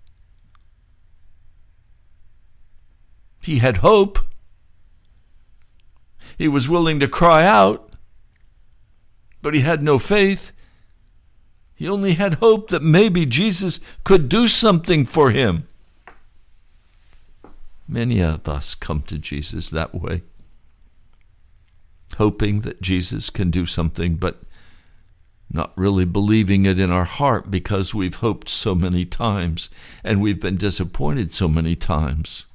He 3.44 3.60
had 3.60 3.78
hope. 3.78 4.18
He 6.36 6.48
was 6.48 6.68
willing 6.68 7.00
to 7.00 7.08
cry 7.08 7.46
out, 7.46 7.94
but 9.44 9.54
he 9.54 9.60
had 9.62 9.84
no 9.84 10.00
faith. 10.00 10.52
He 11.76 11.88
only 11.88 12.14
had 12.14 12.36
hope 12.36 12.72
that 12.72 12.82
maybe 12.82 13.28
Jesus 13.28 13.82
could 14.04 14.28
do 14.28 14.48
something 14.48 15.06
for 15.06 15.30
him. 15.30 15.68
Many 17.88 18.20
of 18.20 18.50
us 18.50 18.74
come 18.74 19.04
to 19.04 19.20
Jesus 19.20 19.70
that 19.70 19.94
way, 19.94 20.24
hoping 22.18 22.62
that 22.62 22.82
Jesus 22.82 23.30
can 23.30 23.52
do 23.52 23.68
something, 23.68 24.16
but 24.16 24.42
not 25.54 25.72
really 25.76 26.06
believing 26.06 26.66
it 26.66 26.80
in 26.80 26.92
our 26.92 27.06
heart 27.06 27.52
because 27.52 27.94
we've 27.94 28.16
hoped 28.16 28.50
so 28.50 28.74
many 28.74 29.06
times 29.06 29.70
and 30.04 30.22
we've 30.22 30.42
been 30.42 30.58
disappointed 30.58 31.32
so 31.32 31.48
many 31.48 31.76
times. 31.76 32.48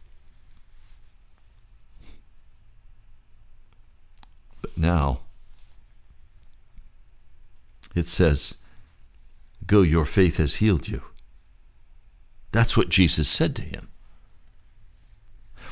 But 4.61 4.77
now, 4.77 5.21
it 7.95 8.09
says, 8.09 8.55
Go, 9.67 9.83
your 9.83 10.05
faith 10.05 10.39
has 10.39 10.57
healed 10.57 10.89
you. 10.89 11.03
That's 12.51 12.77
what 12.77 12.89
Jesus 12.89 13.29
said 13.29 13.55
to 13.57 13.63
him. 13.63 13.89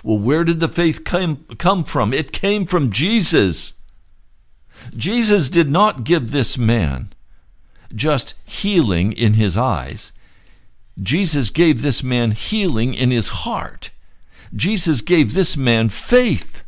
Well, 0.05 0.19
where 0.19 0.45
did 0.45 0.61
the 0.61 0.69
faith 0.69 1.03
come, 1.03 1.47
come 1.59 1.83
from? 1.83 2.13
It 2.13 2.31
came 2.31 2.67
from 2.67 2.93
Jesus. 2.93 3.73
Jesus 4.97 5.49
did 5.49 5.71
not 5.71 6.05
give 6.05 6.31
this 6.31 6.57
man 6.57 7.13
just 7.95 8.35
healing 8.45 9.13
in 9.13 9.35
his 9.35 9.57
eyes. 9.57 10.13
Jesus 11.01 11.51
gave 11.51 11.83
this 11.83 12.03
man 12.03 12.33
healing 12.33 12.95
in 12.95 13.11
his 13.11 13.29
heart. 13.29 13.91
Jesus 14.55 15.01
gave 15.01 15.35
this 15.35 15.57
man 15.57 15.89
faith. 15.89 16.65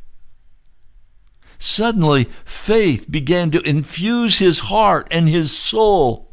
Suddenly, 1.58 2.24
faith 2.44 3.10
began 3.10 3.50
to 3.50 3.68
infuse 3.68 4.38
his 4.38 4.60
heart 4.60 5.08
and 5.10 5.28
his 5.28 5.56
soul. 5.56 6.32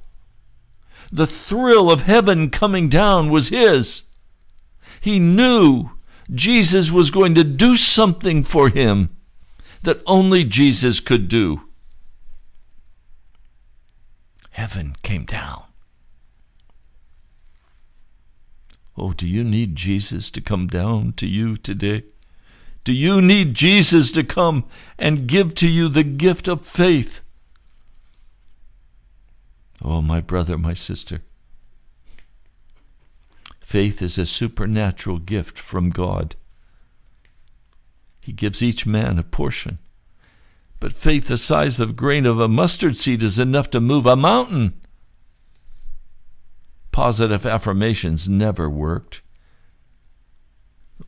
The 1.11 1.27
thrill 1.27 1.89
of 1.89 2.03
heaven 2.03 2.49
coming 2.49 2.89
down 2.89 3.29
was 3.29 3.49
his. 3.49 4.03
He 4.99 5.19
knew 5.19 5.91
Jesus 6.31 6.91
was 6.91 7.11
going 7.11 7.35
to 7.35 7.43
do 7.43 7.75
something 7.75 8.43
for 8.43 8.69
him 8.69 9.09
that 9.83 10.01
only 10.05 10.43
Jesus 10.43 10.99
could 10.99 11.27
do. 11.27 11.61
Heaven 14.55 14.95
came 15.03 15.25
down. 15.25 15.65
Oh, 18.95 19.11
do 19.11 19.27
you 19.27 19.43
need 19.43 19.75
Jesus 19.75 20.31
to 20.31 20.39
come 20.39 20.67
down 20.67 21.11
to 21.17 21.27
you 21.27 21.57
today? 21.57 22.03
Do 22.85 22.93
you 22.93 23.21
need 23.21 23.53
Jesus 23.53 24.13
to 24.13 24.23
come 24.23 24.63
and 24.97 25.27
give 25.27 25.55
to 25.55 25.67
you 25.67 25.89
the 25.89 26.05
gift 26.05 26.47
of 26.47 26.61
faith? 26.61 27.19
Oh, 29.83 30.01
my 30.01 30.21
brother, 30.21 30.57
my 30.57 30.73
sister. 30.73 31.21
Faith 33.59 34.01
is 34.01 34.17
a 34.17 34.25
supernatural 34.25 35.19
gift 35.19 35.59
from 35.59 35.89
God. 35.89 36.37
He 38.21 38.31
gives 38.31 38.63
each 38.63 38.87
man 38.87 39.19
a 39.19 39.23
portion. 39.23 39.79
But 40.79 40.93
faith 40.93 41.27
the 41.27 41.37
size 41.37 41.79
of 41.79 41.95
grain 41.95 42.25
of 42.25 42.39
a 42.39 42.47
mustard 42.47 42.95
seed 42.97 43.23
is 43.23 43.39
enough 43.39 43.69
to 43.71 43.81
move 43.81 44.05
a 44.05 44.15
mountain. 44.15 44.81
Positive 46.91 47.45
affirmations 47.45 48.29
never 48.29 48.69
worked. 48.69 49.21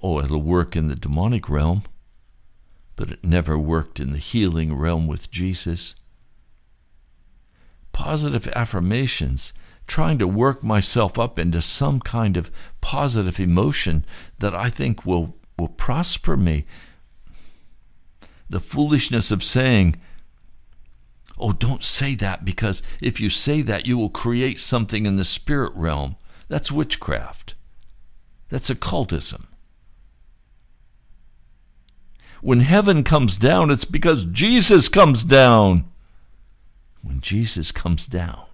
Oh, 0.02 0.20
it'll 0.20 0.42
work 0.42 0.76
in 0.76 0.88
the 0.88 0.96
demonic 0.96 1.50
realm, 1.50 1.84
but 2.96 3.10
it 3.10 3.24
never 3.24 3.58
worked 3.58 4.00
in 4.00 4.12
the 4.12 4.18
healing 4.18 4.76
realm 4.76 5.08
with 5.08 5.32
Jesus. 5.32 5.96
Positive 7.94 8.48
affirmations, 8.50 9.54
trying 9.88 10.18
to 10.20 10.28
work 10.28 10.64
myself 10.64 11.18
up 11.18 11.40
into 11.40 11.62
some 11.62 12.00
kind 12.00 12.38
of 12.38 12.52
positive 12.82 13.40
emotion 13.40 14.06
that 14.40 14.54
I 14.54 14.70
think 14.70 15.06
will, 15.06 15.36
will 15.58 15.70
prosper 15.70 16.38
me. 16.38 16.66
The 18.50 18.60
foolishness 18.60 19.32
of 19.32 19.44
saying, 19.44 19.96
Oh, 21.40 21.52
don't 21.52 21.84
say 21.84 22.16
that 22.16 22.44
because 22.44 22.82
if 23.00 23.22
you 23.22 23.30
say 23.30 23.62
that, 23.62 23.86
you 23.86 23.98
will 23.98 24.10
create 24.10 24.60
something 24.60 25.06
in 25.06 25.18
the 25.18 25.26
spirit 25.26 25.72
realm. 25.76 26.16
That's 26.48 26.72
witchcraft. 26.72 27.54
That's 28.50 28.70
occultism. 28.70 29.48
When 32.42 32.62
heaven 32.62 33.04
comes 33.04 33.38
down, 33.38 33.72
it's 33.72 33.86
because 33.86 34.26
Jesus 34.26 34.90
comes 34.90 35.24
down. 35.24 35.86
When 37.02 37.20
Jesus 37.20 37.72
comes 37.72 38.06
down, 38.06 38.46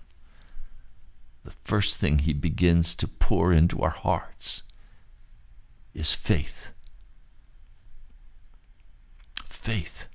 the 1.43 1.51
first 1.51 1.99
thing 1.99 2.19
he 2.19 2.33
begins 2.33 2.95
to 2.95 3.07
pour 3.07 3.53
into 3.53 3.81
our 3.81 3.89
hearts 3.89 4.63
is 5.93 6.13
faith. 6.13 6.72
Faith. 9.63 10.09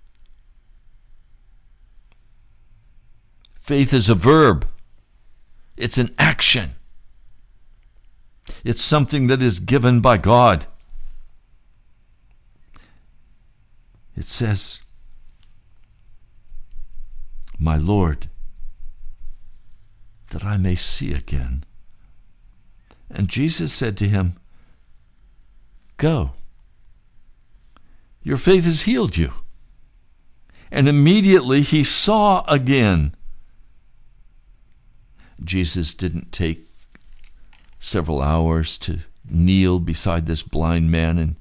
Faith 3.55 3.95
is 3.95 4.11
a 4.11 4.15
verb, 4.15 4.69
it's 5.75 5.97
an 5.97 6.15
action, 6.19 6.73
it's 8.63 8.83
something 8.83 9.27
that 9.29 9.41
is 9.41 9.59
given 9.59 10.03
by 10.03 10.19
God. 10.19 10.67
It 14.15 14.27
says, 14.27 14.83
My 17.59 17.79
Lord, 17.79 18.29
that 20.29 20.45
I 20.45 20.59
may 20.59 20.75
see 20.75 21.15
again. 21.15 21.65
And 23.11 23.29
Jesus 23.29 23.73
said 23.73 23.97
to 23.97 24.09
him, 24.11 24.37
Go. 25.97 26.33
Your 28.23 28.37
faith 28.37 28.65
has 28.65 28.83
healed 28.83 29.17
you. 29.17 29.33
And 30.71 30.89
immediately 30.89 31.63
he 31.63 31.83
saw 31.83 32.45
again. 32.47 33.15
Jesus 35.43 35.95
didn't 35.95 36.33
take 36.33 36.69
several 37.79 38.21
hours 38.21 38.77
to 38.79 39.01
kneel 39.31 39.79
beside 39.79 40.27
this 40.27 40.43
blind 40.43 40.91
man 40.91 41.19
and 41.19 41.37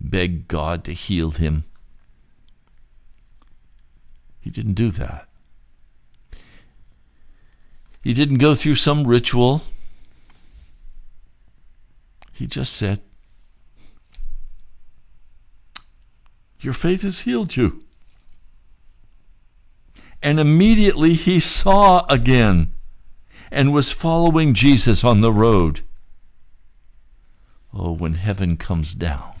beg 0.00 0.48
God 0.48 0.84
to 0.84 0.92
heal 0.92 1.32
him. 1.32 1.64
He 4.40 4.50
didn't 4.50 4.74
do 4.74 4.90
that. 4.90 5.28
He 8.02 8.12
didn't 8.12 8.38
go 8.38 8.54
through 8.54 8.74
some 8.74 9.06
ritual. 9.06 9.62
He 12.32 12.46
just 12.46 12.74
said, 12.74 13.00
Your 16.64 16.72
faith 16.72 17.02
has 17.02 17.20
healed 17.20 17.56
you. 17.56 17.82
And 20.22 20.40
immediately 20.40 21.12
he 21.12 21.38
saw 21.38 22.06
again 22.08 22.72
and 23.50 23.74
was 23.74 23.92
following 23.92 24.54
Jesus 24.54 25.04
on 25.04 25.20
the 25.20 25.32
road. 25.32 25.82
Oh, 27.74 27.92
when 27.92 28.14
heaven 28.14 28.56
comes 28.56 28.94
down, 28.94 29.34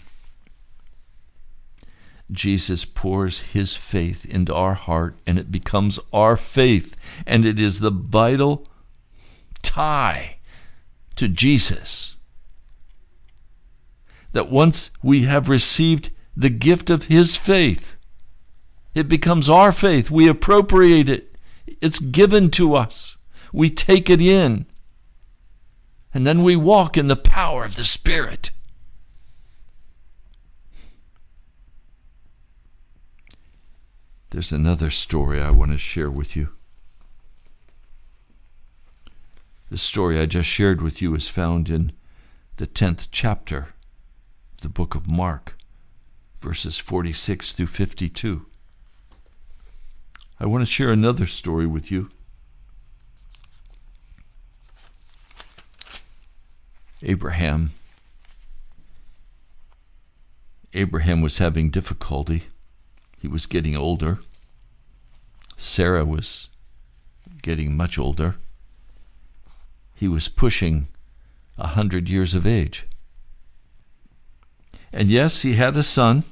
Jesus 2.30 2.84
pours 2.84 3.52
his 3.52 3.74
faith 3.74 4.26
into 4.26 4.54
our 4.54 4.74
heart 4.74 5.16
and 5.26 5.38
it 5.38 5.50
becomes 5.50 5.98
our 6.12 6.36
faith. 6.36 6.94
And 7.26 7.46
it 7.46 7.58
is 7.58 7.80
the 7.80 7.90
vital 7.90 8.68
tie 9.62 10.36
to 11.16 11.28
Jesus. 11.28 12.16
That 14.32 14.50
once 14.50 14.90
we 15.02 15.22
have 15.22 15.48
received 15.48 16.10
the 16.36 16.50
gift 16.50 16.90
of 16.90 17.04
his 17.04 17.36
faith, 17.36 17.96
it 18.94 19.08
becomes 19.08 19.48
our 19.48 19.72
faith. 19.72 20.10
We 20.10 20.28
appropriate 20.28 21.08
it, 21.08 21.36
It's 21.80 21.98
given 21.98 22.50
to 22.52 22.74
us. 22.74 23.16
We 23.52 23.70
take 23.70 24.10
it 24.10 24.20
in. 24.20 24.66
And 26.12 26.26
then 26.26 26.42
we 26.42 26.56
walk 26.56 26.96
in 26.96 27.08
the 27.08 27.16
power 27.16 27.64
of 27.64 27.76
the 27.76 27.84
Spirit. 27.84 28.50
There's 34.30 34.52
another 34.52 34.90
story 34.90 35.40
I 35.40 35.50
want 35.50 35.70
to 35.70 35.78
share 35.78 36.10
with 36.10 36.34
you. 36.34 36.48
The 39.70 39.78
story 39.78 40.18
I 40.18 40.26
just 40.26 40.48
shared 40.48 40.82
with 40.82 41.00
you 41.00 41.14
is 41.14 41.28
found 41.28 41.68
in 41.68 41.92
the 42.56 42.66
10th 42.66 43.08
chapter 43.10 43.74
of 44.54 44.62
the 44.62 44.68
book 44.68 44.94
of 44.94 45.08
Mark, 45.08 45.53
verses 46.44 46.78
46 46.78 47.52
through 47.52 47.66
52. 47.66 48.44
I 50.38 50.44
want 50.44 50.60
to 50.60 50.70
share 50.70 50.92
another 50.92 51.24
story 51.24 51.66
with 51.66 51.90
you. 51.90 52.10
Abraham. 57.02 57.72
Abraham 60.74 61.22
was 61.22 61.38
having 61.38 61.70
difficulty. 61.70 62.42
He 63.18 63.26
was 63.26 63.46
getting 63.46 63.74
older. 63.74 64.18
Sarah 65.56 66.04
was 66.04 66.50
getting 67.40 67.74
much 67.74 67.98
older. 67.98 68.36
He 69.94 70.08
was 70.08 70.28
pushing 70.28 70.88
a 71.56 71.68
hundred 71.68 72.10
years 72.10 72.34
of 72.34 72.46
age. 72.46 72.86
And 74.92 75.08
yes, 75.08 75.40
he 75.40 75.54
had 75.54 75.74
a 75.78 75.82
son, 75.82 76.24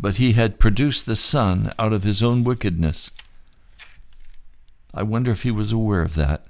but 0.00 0.16
he 0.16 0.32
had 0.32 0.58
produced 0.58 1.04
the 1.04 1.14
son 1.14 1.72
out 1.78 1.92
of 1.92 2.04
his 2.04 2.22
own 2.22 2.42
wickedness. 2.42 3.10
I 4.94 5.02
wonder 5.02 5.30
if 5.30 5.42
he 5.42 5.50
was 5.50 5.72
aware 5.72 6.00
of 6.00 6.14
that. 6.14 6.46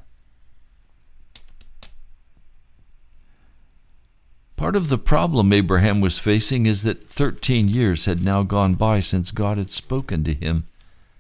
Part 4.57 4.77
of 4.77 4.89
the 4.89 4.99
problem 4.99 5.53
Abraham 5.53 6.01
was 6.01 6.19
facing 6.19 6.67
is 6.67 6.85
that 6.85 7.09
13 7.09 7.69
years 7.69 8.05
had 8.05 8.23
now 8.23 8.43
gone 8.43 8.75
by 8.75 9.01
since 9.01 9.33
God 9.33 9.59
had 9.59 9.73
spoken 9.73 10.23
to 10.25 10.35
him. 10.35 10.67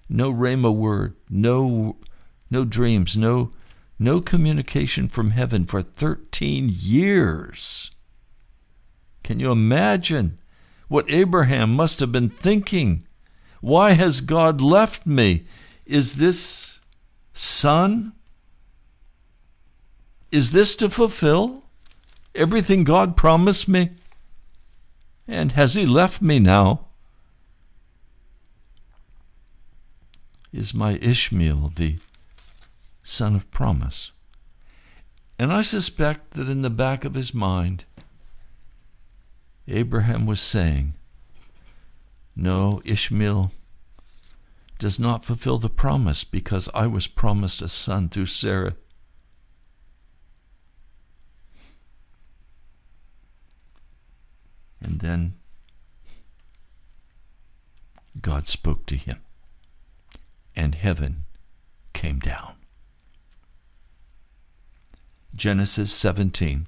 No 0.08 0.32
rhema 0.32 0.74
word, 0.74 1.16
no, 1.28 1.96
no 2.50 2.64
dreams, 2.64 3.16
no, 3.16 3.50
no 3.98 4.20
communication 4.20 5.08
from 5.08 5.30
heaven 5.30 5.64
for 5.64 5.82
13 5.82 6.70
years. 6.70 7.90
Can 9.24 9.40
you 9.40 9.50
imagine 9.50 10.38
what 10.90 11.10
Abraham 11.10 11.74
must 11.74 12.00
have 12.00 12.12
been 12.12 12.28
thinking? 12.28 13.04
Why 13.62 13.92
has 13.92 14.20
God 14.20 14.60
left 14.60 15.06
me? 15.06 15.44
Is 15.86 16.16
this 16.16 16.80
son? 17.32 18.12
Is 20.30 20.52
this 20.52 20.76
to 20.76 20.90
fulfill? 20.90 21.60
everything 22.34 22.84
God 22.84 23.16
promised 23.16 23.68
me? 23.68 23.90
And 25.26 25.52
has 25.52 25.74
He 25.74 25.86
left 25.86 26.20
me 26.22 26.38
now? 26.38 26.86
Is 30.52 30.74
my 30.74 30.98
Ishmael 31.00 31.72
the 31.76 31.98
son 33.02 33.36
of 33.36 33.50
promise? 33.50 34.12
And 35.38 35.52
I 35.52 35.62
suspect 35.62 36.32
that 36.32 36.48
in 36.48 36.62
the 36.62 36.70
back 36.70 37.04
of 37.04 37.14
his 37.14 37.32
mind, 37.32 37.84
Abraham 39.68 40.26
was 40.26 40.40
saying, 40.40 40.94
No, 42.34 42.80
Ishmael 42.84 43.52
does 44.78 44.98
not 44.98 45.24
fulfill 45.24 45.58
the 45.58 45.68
promise 45.68 46.24
because 46.24 46.68
I 46.74 46.86
was 46.86 47.06
promised 47.06 47.60
a 47.60 47.68
son 47.68 48.08
through 48.08 48.26
Sarah. 48.26 48.76
And 54.80 55.00
then 55.00 55.34
God 58.20 58.48
spoke 58.48 58.86
to 58.86 58.96
him, 58.96 59.20
and 60.56 60.74
heaven 60.74 61.24
came 61.92 62.18
down. 62.18 62.54
Genesis 65.34 65.92
17. 65.92 66.66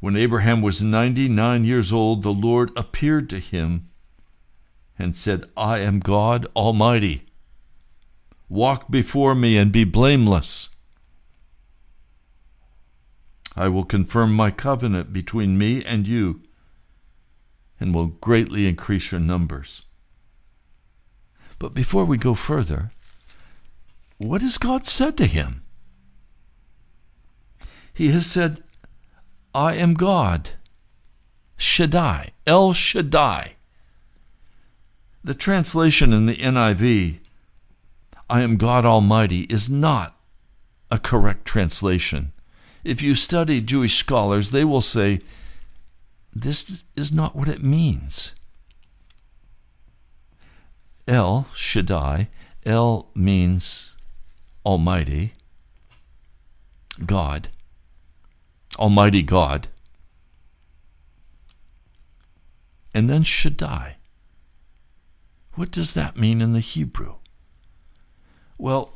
When 0.00 0.16
Abraham 0.16 0.62
was 0.62 0.82
99 0.82 1.64
years 1.64 1.92
old, 1.92 2.22
the 2.22 2.32
Lord 2.32 2.70
appeared 2.76 3.30
to 3.30 3.38
him 3.38 3.88
and 4.98 5.16
said, 5.16 5.44
I 5.56 5.78
am 5.78 6.00
God 6.00 6.46
Almighty. 6.54 7.26
Walk 8.48 8.90
before 8.90 9.34
me 9.34 9.56
and 9.56 9.72
be 9.72 9.84
blameless. 9.84 10.70
I 13.56 13.68
will 13.68 13.84
confirm 13.84 14.34
my 14.34 14.50
covenant 14.50 15.12
between 15.12 15.56
me 15.56 15.82
and 15.82 16.06
you, 16.06 16.42
and 17.80 17.94
will 17.94 18.06
greatly 18.06 18.66
increase 18.66 19.10
your 19.10 19.20
numbers. 19.20 19.82
But 21.58 21.72
before 21.72 22.04
we 22.04 22.18
go 22.18 22.34
further, 22.34 22.92
what 24.18 24.42
has 24.42 24.58
God 24.58 24.84
said 24.84 25.16
to 25.16 25.26
him? 25.26 25.62
He 27.94 28.10
has 28.10 28.26
said, 28.26 28.62
I 29.56 29.74
am 29.74 29.94
God, 29.94 30.50
Shaddai, 31.56 32.30
El 32.46 32.72
Shaddai. 32.72 33.54
The 35.24 35.34
translation 35.34 36.12
in 36.12 36.26
the 36.26 36.36
NIV, 36.36 37.18
I 38.28 38.42
am 38.42 38.56
God 38.56 38.84
Almighty, 38.84 39.42
is 39.44 39.70
not 39.70 40.14
a 40.90 40.98
correct 40.98 41.44
translation 41.44 42.32
if 42.86 43.02
you 43.02 43.16
study 43.16 43.60
Jewish 43.60 43.96
scholars, 43.96 44.52
they 44.52 44.64
will 44.64 44.80
say 44.80 45.20
this 46.32 46.84
is 46.94 47.10
not 47.10 47.34
what 47.34 47.48
it 47.48 47.62
means. 47.62 48.32
El 51.08 51.48
Shaddai, 51.52 52.28
El 52.64 53.08
means 53.14 53.96
Almighty, 54.64 55.32
God, 57.04 57.48
Almighty 58.76 59.22
God. 59.22 59.68
And 62.94 63.10
then 63.10 63.22
Shaddai. 63.22 63.96
What 65.54 65.70
does 65.70 65.94
that 65.94 66.16
mean 66.16 66.40
in 66.40 66.52
the 66.52 66.60
Hebrew? 66.60 67.16
Well, 68.58 68.92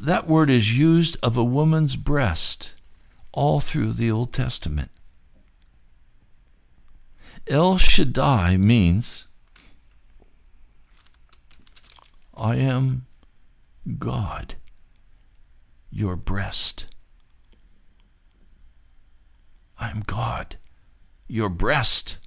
that 0.00 0.26
word 0.26 0.50
is 0.50 0.78
used 0.78 1.16
of 1.22 1.36
a 1.36 1.44
woman's 1.44 1.96
breast 1.96 2.74
all 3.32 3.60
through 3.60 3.92
the 3.92 4.10
Old 4.10 4.32
Testament. 4.32 4.90
El 7.46 7.78
Shaddai 7.78 8.56
means 8.56 9.28
I 12.36 12.56
am 12.56 13.06
God, 13.98 14.56
your 15.90 16.16
breast. 16.16 16.86
I 19.78 19.90
am 19.90 20.02
God, 20.06 20.56
your 21.28 21.48
breast. 21.48 22.18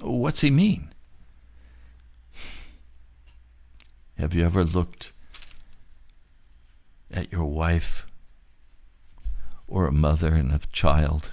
What's 0.00 0.42
he 0.42 0.50
mean? 0.50 0.92
Have 4.16 4.34
you 4.34 4.44
ever 4.44 4.64
looked 4.64 5.12
at 7.10 7.32
your 7.32 7.46
wife 7.46 8.06
or 9.66 9.86
a 9.86 9.92
mother 9.92 10.34
and 10.34 10.52
a 10.52 10.60
child 10.72 11.32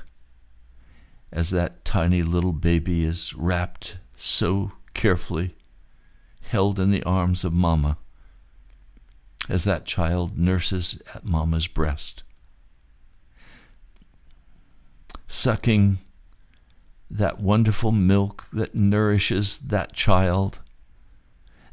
as 1.32 1.50
that 1.50 1.84
tiny 1.84 2.24
little 2.24 2.54
baby 2.54 3.04
is 3.04 3.34
wrapped 3.34 3.98
so 4.16 4.72
carefully, 4.94 5.56
held 6.42 6.80
in 6.80 6.92
the 6.92 7.04
arms 7.04 7.44
of 7.44 7.52
Mama, 7.52 7.98
as 9.50 9.64
that 9.66 9.86
child 9.86 10.38
nurses 10.38 11.02
at 11.14 11.26
Mama's 11.26 11.68
breast, 11.68 12.24
sucking 15.36 16.00
that 17.10 17.40
wonderful 17.40 17.92
milk 17.92 18.48
that 18.52 18.74
nourishes 18.74 19.60
that 19.60 19.94
child, 19.94 20.60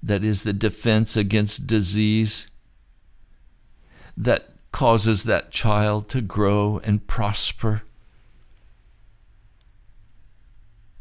that 0.03 0.23
is 0.25 0.43
the 0.43 0.53
defense 0.53 1.17
against 1.17 1.67
disease 1.67 2.49
that 4.17 4.51
causes 4.73 5.25
that 5.25 5.51
child 5.51 6.09
to 6.09 6.21
grow 6.21 6.81
and 6.85 7.07
prosper. 7.07 7.83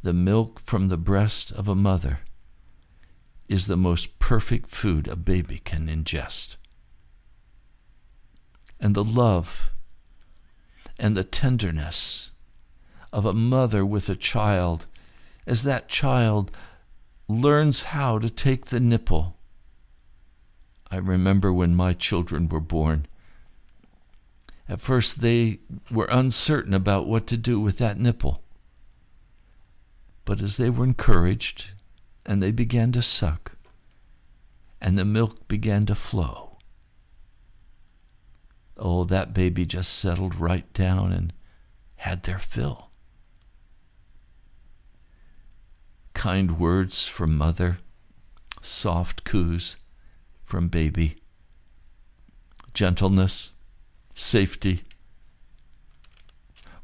The 0.03 0.13
milk 0.13 0.59
from 0.59 0.87
the 0.87 0.97
breast 0.97 1.51
of 1.51 1.67
a 1.67 1.75
mother 1.75 2.19
is 3.47 3.67
the 3.67 3.77
most 3.77 4.17
perfect 4.19 4.69
food 4.69 5.07
a 5.07 5.15
baby 5.15 5.59
can 5.59 5.87
ingest. 5.87 6.55
And 8.79 8.95
the 8.95 9.03
love 9.03 9.71
and 10.97 11.15
the 11.15 11.23
tenderness 11.23 12.30
of 13.11 13.25
a 13.25 13.33
mother 13.33 13.85
with 13.85 14.09
a 14.09 14.15
child 14.15 14.85
as 15.45 15.63
that 15.63 15.89
child 15.89 16.51
learns 17.27 17.83
how 17.83 18.19
to 18.19 18.29
take 18.29 18.65
the 18.65 18.79
nipple. 18.79 19.37
I 20.89 20.97
remember 20.97 21.53
when 21.53 21.75
my 21.75 21.93
children 21.93 22.49
were 22.49 22.59
born. 22.59 23.05
At 24.67 24.81
first, 24.81 25.21
they 25.21 25.59
were 25.89 26.07
uncertain 26.09 26.73
about 26.73 27.07
what 27.07 27.27
to 27.27 27.37
do 27.37 27.59
with 27.59 27.77
that 27.77 27.99
nipple. 27.99 28.43
But 30.25 30.41
as 30.41 30.57
they 30.57 30.69
were 30.69 30.85
encouraged 30.85 31.71
and 32.25 32.41
they 32.41 32.51
began 32.51 32.91
to 32.93 33.01
suck, 33.01 33.53
and 34.79 34.97
the 34.97 35.05
milk 35.05 35.47
began 35.47 35.85
to 35.87 35.95
flow, 35.95 36.57
oh, 38.77 39.03
that 39.05 39.33
baby 39.33 39.65
just 39.65 39.93
settled 39.93 40.35
right 40.35 40.71
down 40.73 41.11
and 41.11 41.33
had 41.97 42.23
their 42.23 42.39
fill. 42.39 42.90
Kind 46.21 46.59
words 46.59 47.07
from 47.07 47.35
mother, 47.35 47.79
soft 48.61 49.23
coos 49.23 49.77
from 50.43 50.67
baby, 50.67 51.15
gentleness, 52.75 53.53
safety. 54.13 54.83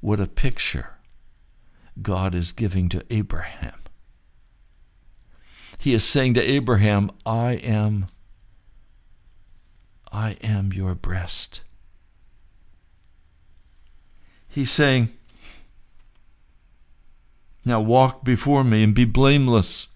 What 0.02 0.19
a 0.19 0.26
picture 0.26 0.95
God 2.02 2.34
is 2.34 2.52
giving 2.52 2.89
to 2.89 3.06
Abraham. 3.12 3.76
He 5.78 5.93
is 5.93 6.04
saying 6.04 6.34
to 6.34 6.41
Abraham, 6.41 7.12
I 7.23 7.52
am 7.58 8.08
I 10.12 10.32
am 10.41 10.73
your 10.73 10.95
breast. 10.95 11.62
He's 14.47 14.71
saying, 14.71 15.10
Now 17.67 17.82
walk 17.82 18.23
before 18.23 18.63
me 18.63 18.82
and 18.82 18.95
be 18.95 19.03
blameless. 19.03 19.89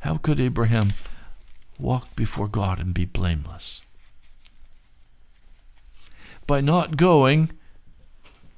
How 0.00 0.18
could 0.18 0.38
Abraham 0.38 0.88
walk 1.78 2.14
before 2.14 2.46
God 2.46 2.78
and 2.78 2.92
be 2.92 3.06
blameless? 3.06 3.80
By 6.46 6.60
not 6.60 6.98
going 6.98 7.52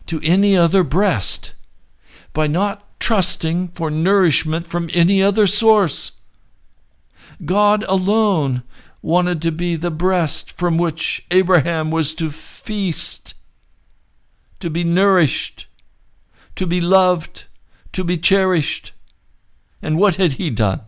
to 0.07 0.21
any 0.25 0.57
other 0.57 0.83
breast 0.83 1.53
by 2.33 2.49
not 2.49 2.85
trusting 2.99 3.69
for 3.69 3.93
nourishment 3.93 4.67
from 4.67 4.91
any 4.93 5.23
other 5.23 5.47
source. 5.47 6.13
God 7.45 7.85
alone 7.85 8.65
wanted 9.03 9.41
to 9.43 9.53
be 9.53 9.77
the 9.77 9.93
breast 9.93 10.51
from 10.51 10.79
which 10.79 11.25
Abraham 11.31 11.93
was 11.93 12.13
to 12.17 12.33
feast, 12.33 13.35
to 14.59 14.69
be 14.69 14.83
nourished, 14.83 15.66
to 16.57 16.67
be 16.67 16.81
loved, 16.81 17.45
to 17.93 18.03
be 18.03 18.17
cherished. 18.17 18.93
And 19.81 19.99
what 19.99 20.17
had 20.17 20.35
he 20.35 20.51
done? 20.51 20.81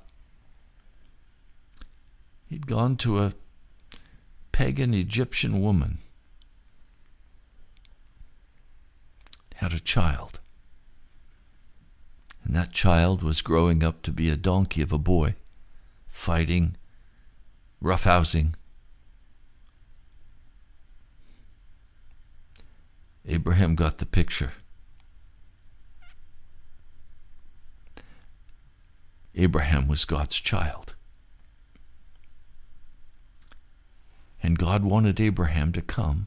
He'd 2.47 2.67
gone 2.67 2.97
to 2.97 3.21
a 3.21 3.35
pagan 4.51 4.95
Egyptian 4.95 5.61
woman, 5.61 5.99
had 9.57 9.73
a 9.73 9.79
child. 9.79 10.41
And 12.43 12.57
that 12.57 12.73
child 12.73 13.23
was 13.23 13.43
growing 13.43 13.85
up 13.85 14.01
to 14.03 14.11
be 14.11 14.31
a 14.31 14.37
donkey 14.37 14.81
of 14.81 14.91
a 14.91 14.99
boy, 14.99 15.35
fighting, 16.09 16.77
roughhousing. 17.83 18.55
Abraham 23.27 23.75
got 23.75 23.99
the 23.99 24.07
picture. 24.07 24.55
Abraham 29.39 29.87
was 29.87 30.05
God's 30.05 30.41
child. 30.41 30.97
And 34.43 34.59
God 34.59 34.83
wanted 34.83 35.21
Abraham 35.21 35.73
to 35.73 35.81
come 35.81 36.27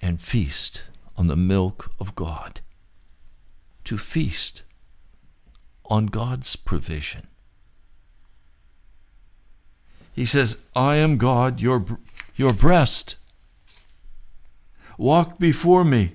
and 0.00 0.20
feast 0.20 0.82
on 1.16 1.26
the 1.26 1.36
milk 1.36 1.90
of 1.98 2.14
God, 2.14 2.60
to 3.84 3.98
feast 3.98 4.62
on 5.86 6.06
God's 6.06 6.54
provision. 6.54 7.26
He 10.12 10.24
says, 10.24 10.62
I 10.74 10.96
am 10.96 11.18
God, 11.18 11.60
your, 11.60 11.84
your 12.36 12.52
breast. 12.52 13.16
Walk 14.96 15.38
before 15.38 15.84
me. 15.84 16.12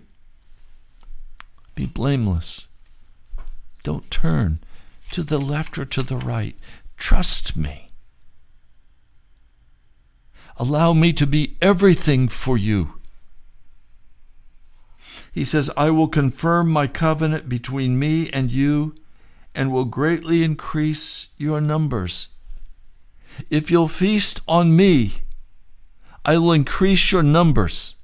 Be 1.75 1.85
blameless. 1.85 2.67
Don't 3.83 4.09
turn 4.09 4.59
to 5.11 5.23
the 5.23 5.37
left 5.37 5.77
or 5.77 5.85
to 5.85 6.01
the 6.01 6.17
right. 6.17 6.55
Trust 6.97 7.55
me. 7.55 7.87
Allow 10.57 10.93
me 10.93 11.13
to 11.13 11.25
be 11.25 11.57
everything 11.61 12.27
for 12.27 12.57
you. 12.57 12.99
He 15.31 15.45
says, 15.45 15.71
I 15.77 15.89
will 15.89 16.07
confirm 16.07 16.69
my 16.69 16.87
covenant 16.87 17.47
between 17.47 17.97
me 17.97 18.29
and 18.31 18.51
you 18.51 18.93
and 19.55 19.71
will 19.71 19.85
greatly 19.85 20.43
increase 20.43 21.29
your 21.37 21.61
numbers. 21.61 22.27
If 23.49 23.71
you'll 23.71 23.87
feast 23.87 24.41
on 24.47 24.75
me, 24.75 25.13
I 26.25 26.37
will 26.37 26.51
increase 26.51 27.11
your 27.11 27.23
numbers. 27.23 27.95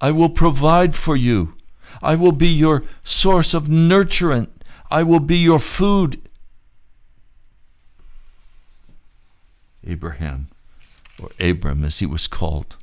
I 0.00 0.10
will 0.10 0.30
provide 0.30 0.94
for 0.94 1.16
you. 1.16 1.54
I 2.02 2.14
will 2.14 2.32
be 2.32 2.48
your 2.48 2.84
source 3.02 3.52
of 3.52 3.64
nurturant. 3.64 4.48
I 4.90 5.02
will 5.02 5.20
be 5.20 5.38
your 5.38 5.58
food. 5.58 6.20
Abraham, 9.86 10.48
or 11.20 11.30
Abram 11.40 11.84
as 11.84 11.98
he 11.98 12.06
was 12.06 12.26
called, 12.26 12.76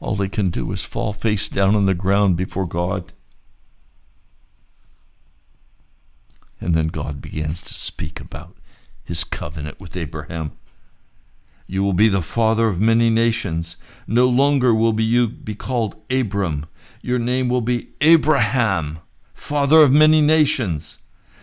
all 0.00 0.16
he 0.16 0.28
can 0.28 0.50
do 0.50 0.70
is 0.72 0.84
fall 0.84 1.12
face 1.12 1.48
down 1.48 1.74
on 1.74 1.86
the 1.86 1.94
ground 1.94 2.36
before 2.36 2.66
God. 2.66 3.12
And 6.60 6.74
then 6.74 6.88
God 6.88 7.20
begins 7.20 7.62
to 7.62 7.74
speak 7.74 8.20
about 8.20 8.56
his 9.02 9.24
covenant 9.24 9.80
with 9.80 9.96
Abraham. 9.96 10.52
You 11.66 11.82
will 11.82 11.94
be 11.94 12.08
the 12.08 12.22
father 12.22 12.68
of 12.68 12.80
many 12.80 13.08
nations. 13.10 13.76
No 14.06 14.26
longer 14.26 14.74
will 14.74 14.92
be 14.92 15.04
you 15.04 15.28
be 15.28 15.54
called 15.54 15.96
Abram. 16.10 16.66
Your 17.00 17.18
name 17.18 17.48
will 17.48 17.60
be 17.62 17.90
Abraham, 18.00 18.98
father 19.44 19.80
of 19.82 19.92
many 19.92 20.22
nations. 20.22 21.00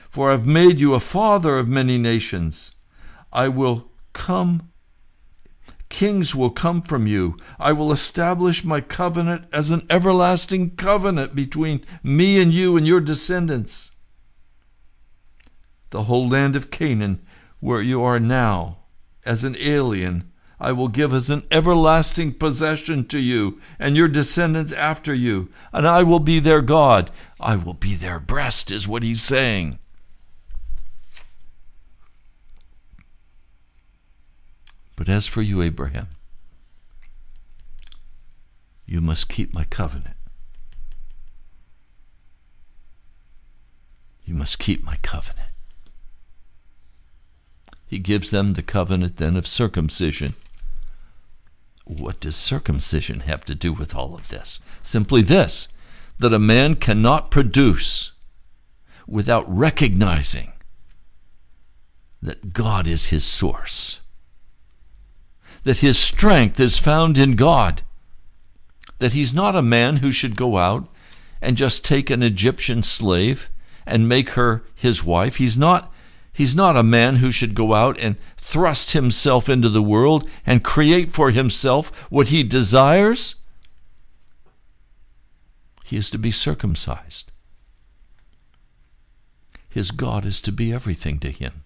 For 0.09 0.31
I've 0.31 0.45
made 0.45 0.79
you 0.79 0.93
a 0.95 0.99
father 0.99 1.57
of 1.57 1.67
many 1.67 1.97
nations. 1.97 2.73
I 3.31 3.47
will 3.47 3.91
come. 4.11 4.71
Kings 5.87 6.33
will 6.33 6.49
come 6.49 6.81
from 6.81 7.05
you. 7.05 7.37
I 7.59 7.73
will 7.73 7.91
establish 7.91 8.63
my 8.63 8.81
covenant 8.81 9.45
as 9.53 9.69
an 9.69 9.85
everlasting 9.89 10.71
covenant 10.77 11.35
between 11.35 11.85
me 12.01 12.41
and 12.41 12.51
you 12.51 12.75
and 12.75 12.87
your 12.87 13.01
descendants 13.01 13.91
the 15.91 16.03
whole 16.03 16.27
land 16.27 16.55
of 16.55 16.71
Canaan, 16.71 17.21
where 17.59 17.81
you 17.81 18.01
are 18.01 18.19
now, 18.19 18.77
as 19.25 19.43
an 19.43 19.55
alien, 19.59 20.30
I 20.61 20.73
will 20.73 20.89
give 20.89 21.11
as 21.11 21.31
an 21.31 21.41
everlasting 21.49 22.35
possession 22.35 23.07
to 23.07 23.19
you 23.19 23.59
and 23.79 23.97
your 23.97 24.07
descendants 24.07 24.71
after 24.71 25.11
you, 25.11 25.49
and 25.73 25.87
I 25.87 26.03
will 26.03 26.19
be 26.19 26.39
their 26.39 26.61
God. 26.61 27.09
I 27.39 27.55
will 27.55 27.73
be 27.73 27.95
their 27.95 28.19
breast, 28.19 28.71
is 28.71 28.87
what 28.87 29.01
he's 29.01 29.23
saying. 29.23 29.79
But 34.95 35.09
as 35.09 35.25
for 35.25 35.41
you, 35.41 35.63
Abraham, 35.63 36.09
you 38.85 39.01
must 39.01 39.29
keep 39.29 39.55
my 39.55 39.63
covenant. 39.63 40.15
You 44.25 44.35
must 44.35 44.59
keep 44.59 44.83
my 44.83 44.97
covenant. 45.01 45.49
He 47.87 47.97
gives 47.97 48.29
them 48.29 48.53
the 48.53 48.61
covenant 48.61 49.17
then 49.17 49.35
of 49.35 49.47
circumcision. 49.47 50.35
What 51.85 52.19
does 52.19 52.35
circumcision 52.35 53.21
have 53.21 53.43
to 53.45 53.55
do 53.55 53.73
with 53.73 53.95
all 53.95 54.15
of 54.15 54.29
this? 54.29 54.59
Simply 54.83 55.21
this 55.21 55.67
that 56.19 56.33
a 56.33 56.39
man 56.39 56.75
cannot 56.75 57.31
produce 57.31 58.11
without 59.07 59.43
recognizing 59.47 60.53
that 62.21 62.53
God 62.53 62.85
is 62.85 63.07
his 63.07 63.25
source, 63.25 64.01
that 65.63 65.79
his 65.79 65.97
strength 65.97 66.59
is 66.59 66.77
found 66.77 67.17
in 67.17 67.35
God, 67.35 67.81
that 68.99 69.13
he's 69.13 69.33
not 69.33 69.55
a 69.55 69.63
man 69.63 69.97
who 69.97 70.11
should 70.11 70.35
go 70.35 70.57
out 70.57 70.87
and 71.41 71.57
just 71.57 71.83
take 71.83 72.11
an 72.11 72.21
Egyptian 72.21 72.83
slave 72.83 73.49
and 73.85 74.07
make 74.07 74.31
her 74.31 74.63
his 74.75 75.03
wife. 75.03 75.37
He's 75.37 75.57
not 75.57 75.91
He's 76.33 76.55
not 76.55 76.77
a 76.77 76.83
man 76.83 77.17
who 77.17 77.29
should 77.29 77.53
go 77.53 77.73
out 77.73 77.99
and 77.99 78.15
thrust 78.43 78.91
himself 78.91 79.47
into 79.47 79.69
the 79.69 79.83
world 79.83 80.27
and 80.45 80.63
create 80.63 81.11
for 81.13 81.29
himself 81.31 82.11
what 82.11 82.29
he 82.29 82.43
desires. 82.43 83.35
He 85.85 85.95
is 85.95 86.09
to 86.09 86.17
be 86.17 86.31
circumcised. 86.31 87.31
his 89.71 89.91
God 89.91 90.25
is 90.25 90.41
to 90.41 90.51
be 90.51 90.73
everything 90.73 91.17
to 91.19 91.31
him. 91.31 91.61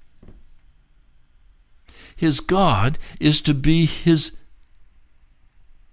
His 2.15 2.39
God 2.39 2.99
is 3.19 3.41
to 3.41 3.53
be 3.53 3.85
his 3.85 4.37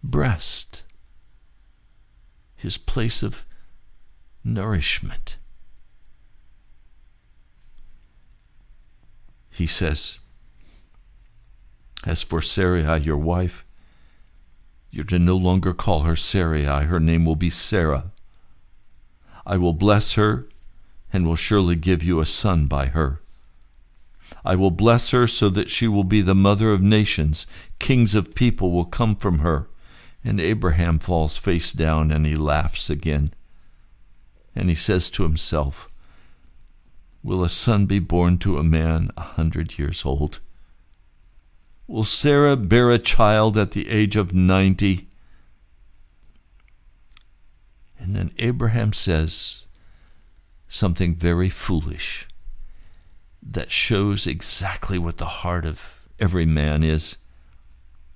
breast, 0.05 0.83
his 2.55 2.77
place 2.77 3.23
of 3.23 3.47
nourishment. 4.45 5.37
He 9.51 9.67
says, 9.67 10.19
As 12.05 12.23
for 12.23 12.43
Sarai, 12.43 13.01
your 13.01 13.17
wife, 13.17 13.65
you're 14.91 15.05
to 15.05 15.19
no 15.19 15.37
longer 15.37 15.73
call 15.73 16.03
her 16.03 16.17
Sarai, 16.17 16.65
her 16.65 17.01
name 17.01 17.25
will 17.25 17.37
be 17.37 17.51
Sarah. 17.51 18.11
I 19.47 19.57
will 19.57 19.73
bless 19.73 20.15
her 20.15 20.47
and 21.13 21.27
will 21.27 21.37
surely 21.37 21.77
give 21.77 22.03
you 22.03 22.21
a 22.21 22.27
son 22.27 22.67
by 22.67 22.87
her. 22.87 23.21
I 24.45 24.57
will 24.57 24.71
bless 24.71 25.11
her 25.11 25.27
so 25.27 25.49
that 25.51 25.71
she 25.71 25.87
will 25.87 26.05
be 26.05 26.21
the 26.21 26.35
mother 26.35 26.73
of 26.73 26.83
nations. 26.83 27.47
Kings 27.79 28.15
of 28.15 28.35
people 28.35 28.73
will 28.73 28.85
come 28.85 29.15
from 29.15 29.39
her. 29.39 29.69
And 30.25 30.41
Abraham 30.41 30.99
falls 30.99 31.37
face 31.37 31.73
down 31.73 32.11
and 32.11 32.27
he 32.27 32.37
laughs 32.37 32.91
again. 32.91 33.33
And 34.55 34.69
he 34.69 34.75
says 34.75 35.11
to 35.11 35.23
himself, 35.23 35.89
Will 37.23 37.45
a 37.45 37.49
son 37.49 37.87
be 37.87 37.99
born 37.99 38.39
to 38.39 38.59
a 38.59 38.65
man 38.65 39.11
a 39.17 39.23
hundred 39.23 39.79
years 39.79 40.05
old? 40.05 40.41
Will 41.93 42.05
Sarah 42.05 42.57
bear 42.57 42.91
a 42.91 42.99
child 42.99 43.59
at 43.59 43.73
the 43.73 43.87
age 43.91 44.17
of 44.17 44.33
ninety? 44.33 45.09
And 47.99 48.17
then 48.17 48.31
Abraham 48.39 48.95
says 48.95 49.67
something 50.69 51.15
very 51.15 51.51
foolish 51.51 52.27
that 53.43 53.71
shows 53.71 54.27
exactly 54.27 54.97
what 54.97 55.19
the 55.19 55.27
heart 55.27 55.67
of 55.67 56.01
every 56.19 56.47
man 56.47 56.83
is. 56.83 57.19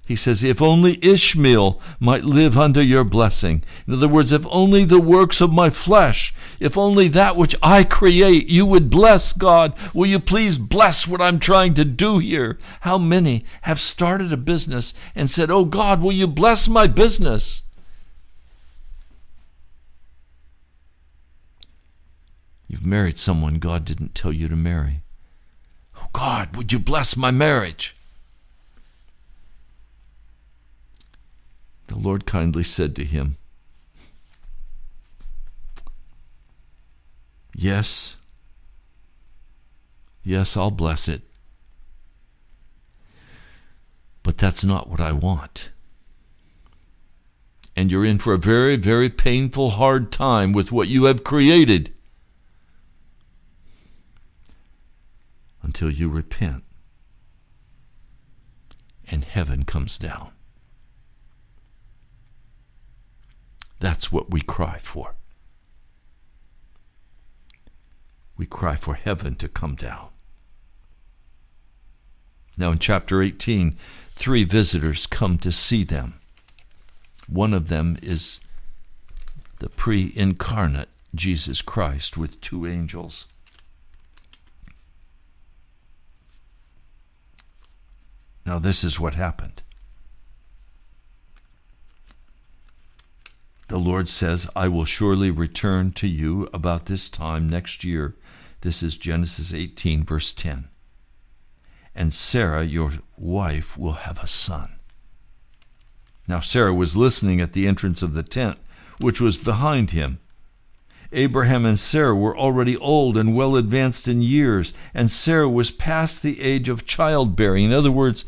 He 0.06 0.14
says, 0.14 0.44
If 0.44 0.62
only 0.62 1.04
Ishmael 1.04 1.80
might 1.98 2.24
live 2.24 2.56
under 2.56 2.80
your 2.80 3.02
blessing. 3.02 3.64
In 3.88 3.94
other 3.94 4.06
words, 4.06 4.30
if 4.30 4.46
only 4.48 4.84
the 4.84 5.00
works 5.00 5.40
of 5.40 5.52
my 5.52 5.68
flesh, 5.68 6.32
if 6.60 6.78
only 6.78 7.08
that 7.08 7.34
which 7.34 7.56
I 7.60 7.82
create, 7.82 8.48
you 8.48 8.64
would 8.66 8.88
bless 8.88 9.32
God. 9.32 9.76
Will 9.92 10.06
you 10.06 10.20
please 10.20 10.58
bless 10.58 11.08
what 11.08 11.20
I'm 11.20 11.40
trying 11.40 11.74
to 11.74 11.84
do 11.84 12.18
here? 12.18 12.56
How 12.82 12.98
many 12.98 13.44
have 13.62 13.80
started 13.80 14.32
a 14.32 14.36
business 14.36 14.94
and 15.16 15.28
said, 15.28 15.50
Oh 15.50 15.64
God, 15.64 16.00
will 16.00 16.12
you 16.12 16.28
bless 16.28 16.68
my 16.68 16.86
business? 16.86 17.62
You've 22.68 22.86
married 22.86 23.18
someone 23.18 23.58
God 23.58 23.84
didn't 23.84 24.14
tell 24.14 24.32
you 24.32 24.46
to 24.46 24.56
marry. 24.56 25.00
Oh 25.96 26.06
God, 26.12 26.56
would 26.56 26.72
you 26.72 26.78
bless 26.78 27.16
my 27.16 27.32
marriage? 27.32 27.95
The 31.86 31.96
Lord 31.96 32.26
kindly 32.26 32.62
said 32.62 32.96
to 32.96 33.04
him, 33.04 33.36
Yes, 37.54 38.16
yes, 40.22 40.56
I'll 40.56 40.70
bless 40.70 41.08
it. 41.08 41.22
But 44.22 44.36
that's 44.36 44.64
not 44.64 44.90
what 44.90 45.00
I 45.00 45.12
want. 45.12 45.70
And 47.74 47.90
you're 47.90 48.04
in 48.04 48.18
for 48.18 48.34
a 48.34 48.38
very, 48.38 48.76
very 48.76 49.08
painful, 49.08 49.70
hard 49.70 50.10
time 50.10 50.52
with 50.52 50.72
what 50.72 50.88
you 50.88 51.04
have 51.04 51.24
created 51.24 51.92
until 55.62 55.90
you 55.90 56.08
repent 56.08 56.64
and 59.10 59.24
heaven 59.24 59.64
comes 59.64 59.98
down. 59.98 60.35
That's 63.78 64.10
what 64.10 64.30
we 64.30 64.40
cry 64.40 64.78
for. 64.78 65.14
We 68.36 68.46
cry 68.46 68.76
for 68.76 68.94
heaven 68.94 69.34
to 69.36 69.48
come 69.48 69.74
down. 69.74 70.08
Now, 72.58 72.70
in 72.70 72.78
chapter 72.78 73.22
18, 73.22 73.76
three 74.10 74.44
visitors 74.44 75.06
come 75.06 75.38
to 75.38 75.52
see 75.52 75.84
them. 75.84 76.20
One 77.28 77.52
of 77.52 77.68
them 77.68 77.98
is 78.02 78.40
the 79.58 79.68
pre 79.68 80.12
incarnate 80.14 80.88
Jesus 81.14 81.60
Christ 81.62 82.16
with 82.16 82.40
two 82.40 82.66
angels. 82.66 83.26
Now, 88.44 88.58
this 88.58 88.84
is 88.84 89.00
what 89.00 89.14
happened. 89.14 89.62
The 93.68 93.78
Lord 93.78 94.08
says, 94.08 94.48
I 94.54 94.68
will 94.68 94.84
surely 94.84 95.30
return 95.30 95.90
to 95.92 96.06
you 96.06 96.48
about 96.52 96.86
this 96.86 97.08
time 97.08 97.48
next 97.48 97.82
year. 97.82 98.14
This 98.60 98.82
is 98.82 98.96
Genesis 98.96 99.52
18, 99.52 100.04
verse 100.04 100.32
10. 100.32 100.68
And 101.94 102.12
Sarah, 102.14 102.64
your 102.64 102.92
wife, 103.16 103.76
will 103.76 103.92
have 103.92 104.22
a 104.22 104.28
son. 104.28 104.78
Now, 106.28 106.40
Sarah 106.40 106.74
was 106.74 106.96
listening 106.96 107.40
at 107.40 107.54
the 107.54 107.66
entrance 107.66 108.02
of 108.02 108.14
the 108.14 108.22
tent, 108.22 108.58
which 109.00 109.20
was 109.20 109.36
behind 109.36 109.90
him. 109.90 110.20
Abraham 111.12 111.64
and 111.64 111.78
Sarah 111.78 112.14
were 112.14 112.36
already 112.36 112.76
old 112.76 113.16
and 113.16 113.34
well 113.34 113.56
advanced 113.56 114.06
in 114.06 114.22
years, 114.22 114.74
and 114.94 115.10
Sarah 115.10 115.48
was 115.48 115.70
past 115.70 116.22
the 116.22 116.40
age 116.40 116.68
of 116.68 116.86
childbearing. 116.86 117.64
In 117.64 117.72
other 117.72 117.92
words, 117.92 118.24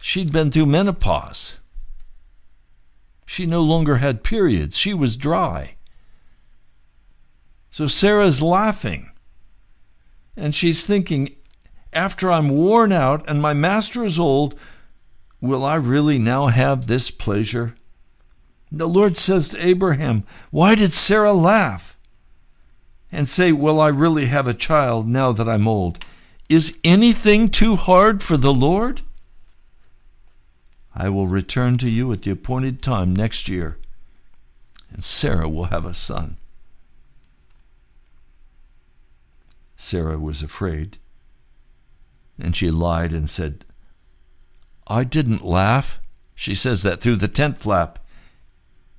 she'd 0.00 0.32
been 0.32 0.50
through 0.50 0.66
menopause. 0.66 1.56
She 3.26 3.44
no 3.44 3.60
longer 3.60 3.96
had 3.96 4.22
periods, 4.22 4.78
she 4.78 4.94
was 4.94 5.16
dry. 5.16 5.74
So 7.70 7.86
Sarah's 7.86 8.40
laughing. 8.40 9.10
And 10.36 10.54
she's 10.54 10.86
thinking, 10.86 11.34
after 11.92 12.30
I'm 12.30 12.48
worn 12.48 12.92
out 12.92 13.28
and 13.28 13.42
my 13.42 13.52
master 13.52 14.04
is 14.04 14.18
old, 14.18 14.54
will 15.40 15.64
I 15.64 15.74
really 15.74 16.18
now 16.18 16.46
have 16.46 16.86
this 16.86 17.10
pleasure? 17.10 17.74
The 18.70 18.88
Lord 18.88 19.16
says 19.16 19.48
to 19.50 19.66
Abraham, 19.66 20.24
Why 20.50 20.74
did 20.74 20.92
Sarah 20.92 21.32
laugh? 21.32 21.98
And 23.10 23.28
say, 23.28 23.52
Will 23.52 23.80
I 23.80 23.88
really 23.88 24.26
have 24.26 24.46
a 24.46 24.54
child 24.54 25.08
now 25.08 25.32
that 25.32 25.48
I'm 25.48 25.68
old? 25.68 26.04
Is 26.48 26.78
anything 26.84 27.48
too 27.48 27.76
hard 27.76 28.22
for 28.22 28.36
the 28.36 28.54
Lord? 28.54 29.02
I 30.98 31.10
will 31.10 31.26
return 31.26 31.76
to 31.78 31.90
you 31.90 32.10
at 32.12 32.22
the 32.22 32.30
appointed 32.30 32.80
time 32.80 33.14
next 33.14 33.50
year, 33.50 33.76
and 34.90 35.04
Sarah 35.04 35.48
will 35.48 35.64
have 35.64 35.84
a 35.84 35.92
son. 35.92 36.38
Sarah 39.76 40.18
was 40.18 40.40
afraid, 40.40 40.96
and 42.38 42.56
she 42.56 42.70
lied 42.70 43.12
and 43.12 43.28
said, 43.28 43.66
I 44.86 45.04
didn't 45.04 45.44
laugh. 45.44 46.00
She 46.34 46.54
says 46.54 46.82
that 46.82 47.02
through 47.02 47.16
the 47.16 47.28
tent 47.28 47.58
flap. 47.58 47.98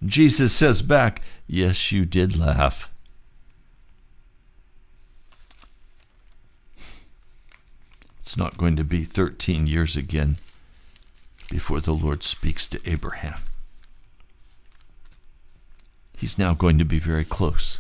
Jesus 0.06 0.54
says 0.54 0.84
back, 0.84 1.24
Yes, 1.48 1.92
you 1.92 2.06
did 2.06 2.38
laugh. 2.38 2.92
It's 8.20 8.38
not 8.38 8.58
going 8.58 8.76
to 8.76 8.84
be 8.84 9.04
13 9.04 9.66
years 9.66 9.98
again 9.98 10.38
before 11.50 11.80
the 11.80 11.94
Lord 11.94 12.24
speaks 12.24 12.68
to 12.68 12.80
Abraham. 12.90 13.40
He's 16.18 16.38
now 16.38 16.54
going 16.54 16.80
to 16.80 16.86
be 16.86 17.00
very 17.00 17.24
close. 17.24 17.80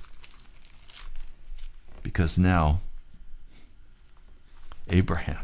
Because 2.03 2.38
now, 2.38 2.80
Abraham, 4.89 5.43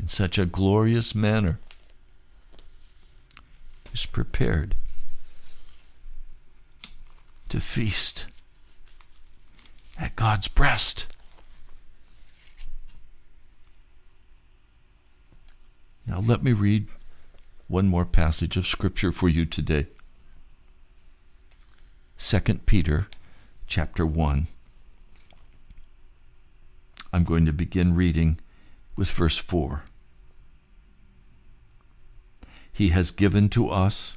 in 0.00 0.08
such 0.08 0.38
a 0.38 0.46
glorious 0.46 1.14
manner, 1.14 1.60
is 3.92 4.06
prepared 4.06 4.74
to 7.50 7.60
feast 7.60 8.26
at 9.98 10.16
God's 10.16 10.48
breast. 10.48 11.11
Now, 16.06 16.18
let 16.20 16.42
me 16.42 16.52
read 16.52 16.88
one 17.68 17.86
more 17.86 18.04
passage 18.04 18.56
of 18.56 18.66
Scripture 18.66 19.12
for 19.12 19.28
you 19.28 19.46
today. 19.46 19.86
2 22.18 22.40
Peter 22.66 23.06
chapter 23.66 24.04
1. 24.04 24.48
I'm 27.12 27.24
going 27.24 27.46
to 27.46 27.52
begin 27.52 27.94
reading 27.94 28.40
with 28.96 29.10
verse 29.10 29.38
4. 29.38 29.84
He 32.72 32.88
has 32.88 33.10
given 33.10 33.48
to 33.50 33.68
us 33.68 34.16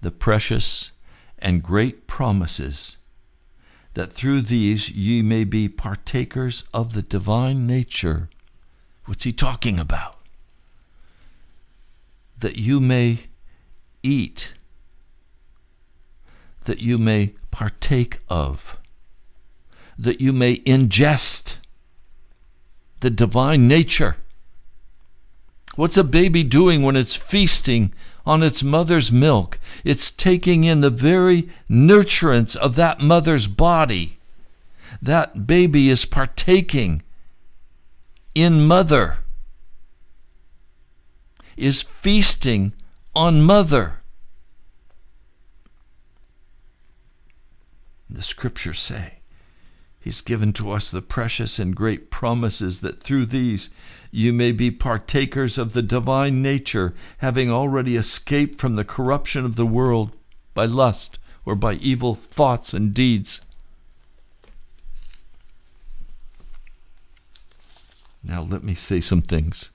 the 0.00 0.10
precious 0.10 0.90
and 1.38 1.62
great 1.62 2.06
promises 2.06 2.96
that 3.94 4.12
through 4.12 4.40
these 4.42 4.90
ye 4.90 5.22
may 5.22 5.44
be 5.44 5.68
partakers 5.68 6.64
of 6.72 6.94
the 6.94 7.02
divine 7.02 7.66
nature. 7.66 8.30
What's 9.04 9.24
he 9.24 9.32
talking 9.32 9.78
about? 9.78 10.21
That 12.38 12.56
you 12.56 12.80
may 12.80 13.26
eat, 14.02 14.54
that 16.64 16.80
you 16.80 16.98
may 16.98 17.34
partake 17.50 18.20
of, 18.28 18.78
that 19.98 20.20
you 20.20 20.32
may 20.32 20.56
ingest 20.58 21.56
the 23.00 23.10
divine 23.10 23.68
nature. 23.68 24.16
What's 25.74 25.96
a 25.96 26.04
baby 26.04 26.42
doing 26.42 26.82
when 26.82 26.96
it's 26.96 27.14
feasting 27.14 27.94
on 28.26 28.42
its 28.42 28.62
mother's 28.62 29.10
milk? 29.10 29.58
It's 29.84 30.10
taking 30.10 30.64
in 30.64 30.82
the 30.82 30.90
very 30.90 31.48
nurturance 31.70 32.56
of 32.56 32.74
that 32.76 33.00
mother's 33.00 33.48
body. 33.48 34.18
That 35.00 35.46
baby 35.46 35.88
is 35.88 36.04
partaking 36.04 37.02
in 38.34 38.66
mother, 38.66 39.18
is 41.56 41.82
feasting 41.82 42.72
on 43.14 43.42
mother. 43.42 44.00
The 48.08 48.22
scriptures 48.22 48.78
say 48.78 49.22
He's 50.02 50.20
given 50.20 50.52
to 50.54 50.72
us 50.72 50.90
the 50.90 51.00
precious 51.00 51.60
and 51.60 51.76
great 51.76 52.10
promises 52.10 52.80
that 52.80 53.00
through 53.00 53.26
these 53.26 53.70
you 54.10 54.32
may 54.32 54.50
be 54.50 54.68
partakers 54.70 55.58
of 55.58 55.74
the 55.74 55.82
divine 55.82 56.42
nature, 56.42 56.92
having 57.18 57.52
already 57.52 57.94
escaped 57.94 58.58
from 58.58 58.74
the 58.74 58.84
corruption 58.84 59.44
of 59.44 59.54
the 59.54 59.64
world 59.64 60.16
by 60.54 60.64
lust 60.64 61.20
or 61.44 61.54
by 61.54 61.74
evil 61.74 62.16
thoughts 62.16 62.74
and 62.74 62.92
deeds. 62.92 63.42
Now, 68.24 68.42
let 68.42 68.64
me 68.64 68.74
say 68.74 69.00
some 69.00 69.22
things 69.22 69.70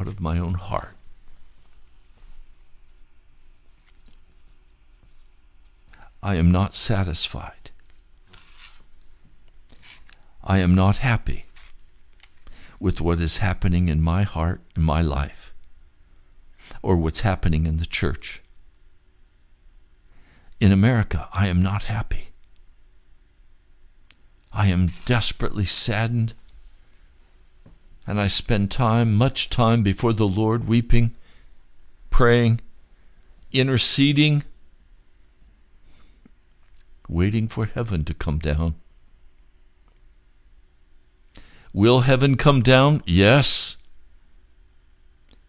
out 0.00 0.08
of 0.08 0.20
my 0.20 0.38
own 0.38 0.54
heart. 0.54 0.96
I 6.22 6.36
am 6.36 6.50
not 6.50 6.74
satisfied 6.74 7.60
I 10.42 10.58
am 10.58 10.74
not 10.74 10.98
happy 10.98 11.44
with 12.78 13.00
what 13.00 13.20
is 13.20 13.36
happening 13.36 13.88
in 13.88 14.00
my 14.00 14.22
heart, 14.22 14.62
in 14.74 14.82
my 14.82 15.02
life, 15.02 15.54
or 16.82 16.96
what's 16.96 17.20
happening 17.20 17.66
in 17.66 17.76
the 17.76 17.86
church. 17.86 18.42
In 20.58 20.72
America, 20.72 21.28
I 21.32 21.48
am 21.48 21.62
not 21.62 21.84
happy. 21.84 22.30
I 24.52 24.68
am 24.68 24.92
desperately 25.04 25.66
saddened, 25.66 26.34
and 28.10 28.20
I 28.20 28.26
spend 28.26 28.72
time, 28.72 29.14
much 29.14 29.50
time, 29.50 29.84
before 29.84 30.12
the 30.12 30.26
Lord, 30.26 30.66
weeping, 30.66 31.14
praying, 32.10 32.60
interceding, 33.52 34.42
waiting 37.08 37.46
for 37.46 37.66
heaven 37.66 38.04
to 38.06 38.12
come 38.12 38.40
down. 38.40 38.74
Will 41.72 42.00
heaven 42.00 42.36
come 42.36 42.62
down? 42.62 43.00
Yes. 43.06 43.76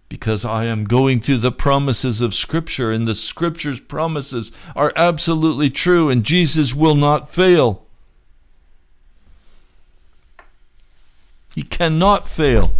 Because 0.08 0.46
I 0.46 0.66
am 0.66 0.84
going 0.84 1.20
through 1.20 1.38
the 1.38 1.52
promises 1.52 2.22
of 2.22 2.36
Scripture, 2.36 2.92
and 2.92 3.08
the 3.08 3.16
Scripture's 3.16 3.80
promises 3.80 4.52
are 4.76 4.94
absolutely 4.96 5.72
true, 5.72 6.12
and 6.12 6.24
Jesus 6.24 6.76
will 6.76 6.94
not 6.94 7.28
fail. 7.28 7.88
He 11.54 11.64
cannot 11.64 12.28
fail. 12.28 12.74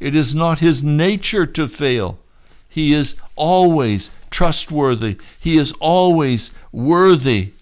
It 0.00 0.14
is 0.14 0.34
not 0.34 0.58
his 0.58 0.82
nature 0.82 1.46
to 1.46 1.68
fail. 1.68 2.18
He 2.68 2.92
is 2.92 3.16
always 3.36 4.10
trustworthy. 4.30 5.16
He 5.38 5.56
is 5.56 5.72
always 5.80 6.50
worthy. 6.72 7.52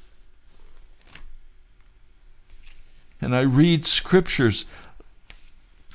And 3.21 3.37
I 3.37 3.43
read 3.43 3.85
scriptures 3.85 4.65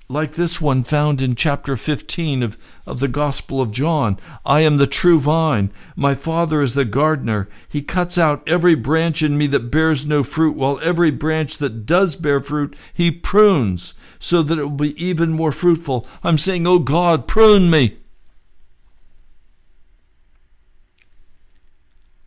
like 0.09 0.35
this 0.35 0.61
one 0.61 0.83
found 0.83 1.21
in 1.21 1.35
chapter 1.35 1.75
15 1.75 2.41
of, 2.41 2.57
of 2.85 3.01
the 3.01 3.09
Gospel 3.09 3.59
of 3.59 3.71
John. 3.71 4.17
I 4.45 4.61
am 4.61 4.77
the 4.77 4.87
true 4.87 5.19
vine. 5.19 5.69
My 5.97 6.15
Father 6.15 6.61
is 6.61 6.75
the 6.75 6.85
gardener. 6.85 7.49
He 7.67 7.81
cuts 7.81 8.17
out 8.17 8.47
every 8.47 8.75
branch 8.75 9.21
in 9.21 9.37
me 9.37 9.47
that 9.47 9.71
bears 9.71 10.05
no 10.05 10.23
fruit, 10.23 10.55
while 10.55 10.79
every 10.81 11.11
branch 11.11 11.57
that 11.57 11.85
does 11.85 12.15
bear 12.15 12.39
fruit, 12.39 12.75
he 12.93 13.11
prunes 13.11 13.95
so 14.19 14.43
that 14.43 14.57
it 14.57 14.63
will 14.63 14.69
be 14.69 15.03
even 15.03 15.31
more 15.31 15.51
fruitful. 15.51 16.07
I'm 16.23 16.37
saying, 16.37 16.65
Oh 16.65 16.79
God, 16.79 17.27
prune 17.27 17.69
me. 17.69 17.97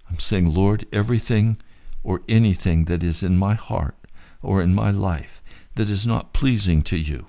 I'm 0.08 0.18
saying, 0.18 0.52
Lord, 0.52 0.86
everything 0.92 1.58
or 2.02 2.22
anything 2.28 2.86
that 2.86 3.02
is 3.02 3.22
in 3.22 3.36
my 3.36 3.54
heart 3.54 3.96
or 4.42 4.60
in 4.62 4.74
my 4.74 4.90
life 4.90 5.42
that 5.76 5.88
is 5.88 6.06
not 6.06 6.32
pleasing 6.32 6.82
to 6.82 6.96
you 6.96 7.26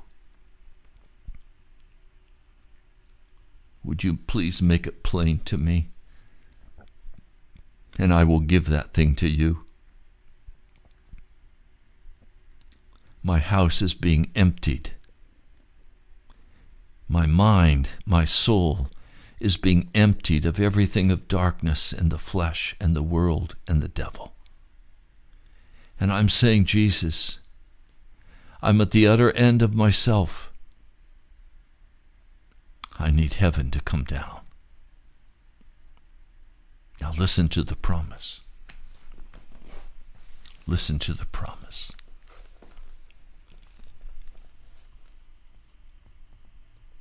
Would 3.84 4.04
you 4.04 4.18
please 4.18 4.62
make 4.62 4.86
it 4.86 5.04
plain 5.04 5.40
to 5.46 5.58
me? 5.58 5.90
And 7.98 8.14
I 8.14 8.24
will 8.24 8.40
give 8.40 8.68
that 8.68 8.94
thing 8.94 9.16
to 9.16 9.28
you. 9.28 9.66
My 13.24 13.40
house 13.40 13.82
is 13.82 13.94
being 13.94 14.32
emptied. 14.36 14.92
My 17.08 17.28
mind, 17.28 17.92
my 18.06 18.26
soul, 18.26 18.88
is 19.40 19.58
being 19.58 19.90
emptied 19.94 20.46
of 20.46 20.60
everything 20.60 21.12
of 21.12 21.28
darkness 21.28 21.92
and 21.92 22.12
the 22.12 22.18
flesh 22.18 22.76
and 22.80 22.96
the 22.96 23.04
world 23.04 23.56
and 23.68 23.82
the 23.82 23.88
devil. 23.88 24.34
And 26.00 26.12
I'm 26.12 26.30
saying, 26.30 26.66
Jesus, 26.66 27.40
I'm 28.62 28.80
at 28.82 28.92
the 28.92 29.08
utter 29.08 29.32
end 29.32 29.62
of 29.62 29.76
myself. 29.76 30.52
I 32.98 33.10
need 33.10 33.34
heaven 33.34 33.72
to 33.72 33.82
come 33.82 34.04
down. 34.04 34.42
Now 37.02 37.14
listen 37.18 37.48
to 37.50 37.64
the 37.64 37.76
promise. 37.76 38.42
Listen 40.68 41.00
to 41.00 41.14
the 41.14 41.26
promise. 41.26 41.92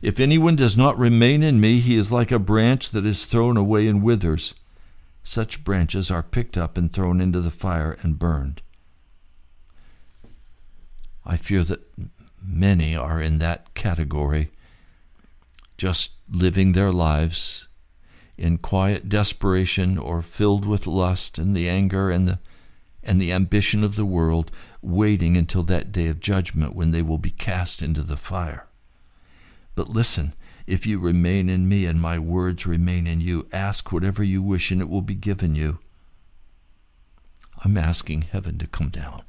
If 0.00 0.20
anyone 0.20 0.56
does 0.56 0.76
not 0.76 0.98
remain 0.98 1.42
in 1.42 1.60
me, 1.60 1.78
he 1.78 1.96
is 1.96 2.12
like 2.12 2.32
a 2.32 2.38
branch 2.38 2.90
that 2.90 3.06
is 3.06 3.26
thrown 3.26 3.56
away 3.56 3.86
and 3.88 4.02
withers. 4.02 4.54
Such 5.22 5.64
branches 5.64 6.10
are 6.10 6.22
picked 6.22 6.58
up 6.58 6.76
and 6.76 6.92
thrown 6.92 7.20
into 7.20 7.40
the 7.40 7.50
fire 7.50 7.96
and 8.02 8.18
burned. 8.18 8.62
I 11.24 11.36
fear 11.36 11.62
that 11.64 11.80
many 12.42 12.96
are 12.96 13.20
in 13.20 13.38
that 13.38 13.74
category, 13.74 14.50
just 15.78 16.12
living 16.28 16.72
their 16.72 16.90
lives 16.90 17.68
in 18.36 18.58
quiet 18.58 19.08
desperation 19.08 19.98
or 19.98 20.22
filled 20.22 20.64
with 20.64 20.86
lust 20.86 21.38
and 21.38 21.56
the 21.56 21.68
anger 21.68 22.10
and 22.10 22.26
the 22.26 22.38
and 23.04 23.20
the 23.20 23.32
ambition 23.32 23.82
of 23.82 23.96
the 23.96 24.04
world, 24.04 24.50
waiting 24.80 25.36
until 25.36 25.64
that 25.64 25.90
day 25.90 26.06
of 26.06 26.20
judgment 26.20 26.72
when 26.72 26.92
they 26.92 27.02
will 27.02 27.18
be 27.18 27.30
cast 27.30 27.82
into 27.82 28.00
the 28.00 28.16
fire. 28.16 28.68
But 29.74 29.88
listen, 29.88 30.34
if 30.66 30.86
you 30.86 30.98
remain 30.98 31.48
in 31.48 31.68
me 31.68 31.86
and 31.86 32.00
my 32.00 32.18
words 32.18 32.66
remain 32.66 33.06
in 33.06 33.20
you, 33.20 33.46
ask 33.52 33.90
whatever 33.90 34.22
you 34.22 34.42
wish 34.42 34.70
and 34.70 34.80
it 34.80 34.88
will 34.88 35.02
be 35.02 35.14
given 35.14 35.54
you. 35.54 35.78
I'm 37.64 37.76
asking 37.76 38.22
heaven 38.22 38.58
to 38.58 38.66
come 38.66 38.88
down. 38.88 39.22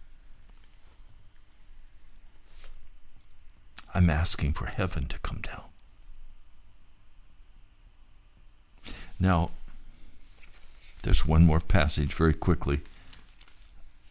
I'm 3.94 4.10
asking 4.10 4.54
for 4.54 4.66
heaven 4.66 5.06
to 5.06 5.20
come 5.20 5.42
down. 5.42 5.64
Now, 9.20 9.52
there's 11.04 11.26
one 11.26 11.46
more 11.46 11.60
passage 11.60 12.14
very 12.14 12.34
quickly 12.34 12.82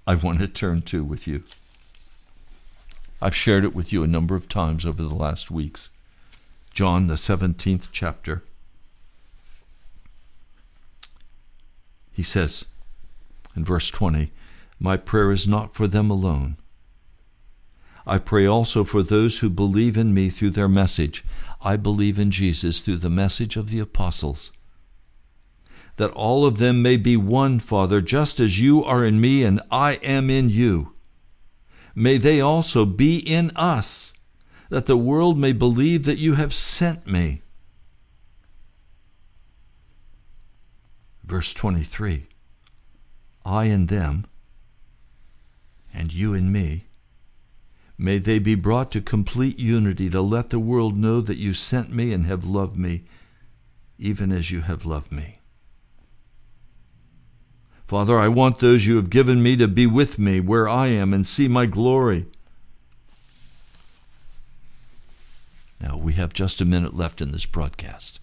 I 0.06 0.14
want 0.14 0.40
to 0.40 0.48
turn 0.48 0.82
to 0.82 1.04
with 1.04 1.26
you. 1.26 1.44
I've 3.20 3.36
shared 3.36 3.64
it 3.64 3.74
with 3.74 3.92
you 3.92 4.02
a 4.02 4.08
number 4.08 4.34
of 4.34 4.48
times 4.48 4.84
over 4.84 5.00
the 5.02 5.14
last 5.14 5.50
weeks. 5.50 5.90
John, 6.72 7.06
the 7.06 7.14
17th 7.14 7.88
chapter. 7.92 8.42
He 12.12 12.22
says 12.22 12.66
in 13.54 13.64
verse 13.64 13.90
20, 13.90 14.32
My 14.78 14.96
prayer 14.96 15.30
is 15.30 15.46
not 15.46 15.74
for 15.74 15.86
them 15.86 16.10
alone. 16.10 16.56
I 18.06 18.18
pray 18.18 18.46
also 18.46 18.84
for 18.84 19.02
those 19.02 19.38
who 19.38 19.50
believe 19.50 19.96
in 19.96 20.12
me 20.12 20.28
through 20.28 20.50
their 20.50 20.68
message. 20.68 21.24
I 21.60 21.76
believe 21.76 22.18
in 22.18 22.30
Jesus 22.30 22.80
through 22.80 22.96
the 22.96 23.10
message 23.10 23.56
of 23.56 23.70
the 23.70 23.78
apostles. 23.78 24.50
That 25.96 26.10
all 26.12 26.46
of 26.46 26.58
them 26.58 26.82
may 26.82 26.96
be 26.96 27.16
one, 27.16 27.60
Father, 27.60 28.00
just 28.00 28.40
as 28.40 28.60
you 28.60 28.82
are 28.82 29.04
in 29.04 29.20
me 29.20 29.44
and 29.44 29.60
I 29.70 29.94
am 30.02 30.30
in 30.30 30.48
you. 30.50 30.94
May 31.94 32.16
they 32.16 32.40
also 32.40 32.86
be 32.86 33.18
in 33.18 33.50
us, 33.54 34.14
that 34.72 34.86
the 34.86 34.96
world 34.96 35.36
may 35.36 35.52
believe 35.52 36.04
that 36.04 36.16
you 36.16 36.32
have 36.32 36.54
sent 36.54 37.06
me. 37.06 37.42
Verse 41.22 41.52
23 41.52 42.22
I 43.44 43.64
in 43.64 43.88
them, 43.88 44.24
and 45.92 46.10
you 46.10 46.32
in 46.32 46.50
me 46.50 46.86
May 47.98 48.16
they 48.16 48.38
be 48.38 48.54
brought 48.54 48.90
to 48.92 49.02
complete 49.02 49.58
unity 49.58 50.08
to 50.08 50.22
let 50.22 50.48
the 50.48 50.58
world 50.58 50.96
know 50.96 51.20
that 51.20 51.36
you 51.36 51.52
sent 51.52 51.92
me 51.92 52.14
and 52.14 52.24
have 52.24 52.42
loved 52.42 52.78
me, 52.78 53.04
even 53.98 54.32
as 54.32 54.50
you 54.50 54.62
have 54.62 54.86
loved 54.86 55.12
me. 55.12 55.38
Father, 57.86 58.18
I 58.18 58.28
want 58.28 58.60
those 58.60 58.86
you 58.86 58.96
have 58.96 59.10
given 59.10 59.42
me 59.42 59.54
to 59.56 59.68
be 59.68 59.86
with 59.86 60.18
me 60.18 60.40
where 60.40 60.66
I 60.66 60.86
am 60.86 61.12
and 61.12 61.26
see 61.26 61.46
my 61.46 61.66
glory. 61.66 62.26
Now, 65.82 65.96
we 65.96 66.12
have 66.12 66.32
just 66.32 66.60
a 66.60 66.64
minute 66.64 66.96
left 66.96 67.20
in 67.20 67.32
this 67.32 67.44
broadcast. 67.44 68.20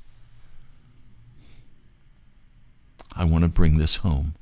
I 3.13 3.25
want 3.25 3.43
to 3.43 3.49
bring 3.49 3.77
this 3.77 3.97
home. 3.97 4.35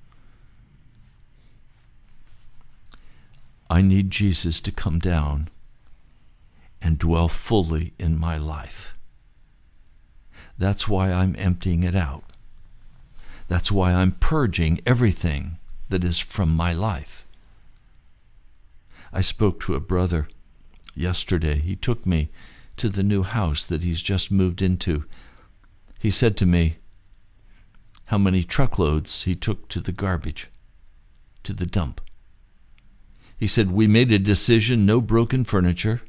I 3.71 3.81
need 3.81 4.11
Jesus 4.11 4.61
to 4.61 4.71
come 4.71 4.99
down 4.99 5.49
and 6.79 6.99
dwell 6.99 7.27
fully 7.27 7.93
in 7.97 8.19
my 8.19 8.37
life. 8.37 8.95
That's 10.59 10.87
why 10.87 11.11
I'm 11.11 11.35
emptying 11.39 11.81
it 11.83 11.95
out. 11.95 12.23
That's 13.47 13.71
why 13.71 13.93
I'm 13.93 14.11
purging 14.11 14.79
everything 14.85 15.57
that 15.89 16.03
is 16.03 16.19
from 16.19 16.49
my 16.55 16.71
life. 16.71 17.25
I 19.11 19.21
spoke 19.21 19.59
to 19.61 19.73
a 19.73 19.79
brother 19.79 20.27
yesterday. 20.95 21.59
He 21.59 21.75
took 21.75 22.05
me 22.05 22.29
to 22.77 22.89
the 22.89 23.03
new 23.03 23.23
house 23.23 23.65
that 23.65 23.83
he's 23.83 24.01
just 24.01 24.31
moved 24.31 24.61
into. 24.61 25.05
He 25.99 26.11
said 26.11 26.37
to 26.37 26.45
me 26.45 26.77
how 28.07 28.17
many 28.17 28.43
truckloads 28.43 29.23
he 29.23 29.35
took 29.35 29.67
to 29.69 29.81
the 29.81 29.91
garbage, 29.91 30.49
to 31.43 31.53
the 31.53 31.65
dump. 31.65 32.01
He 33.37 33.47
said, 33.47 33.71
We 33.71 33.87
made 33.87 34.11
a 34.11 34.19
decision 34.19 34.85
no 34.85 35.01
broken 35.01 35.43
furniture, 35.43 36.01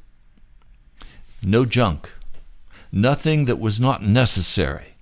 no 1.43 1.65
junk, 1.65 2.13
nothing 2.93 3.45
that 3.47 3.59
was 3.59 3.79
not 3.79 4.03
necessary. 4.03 4.95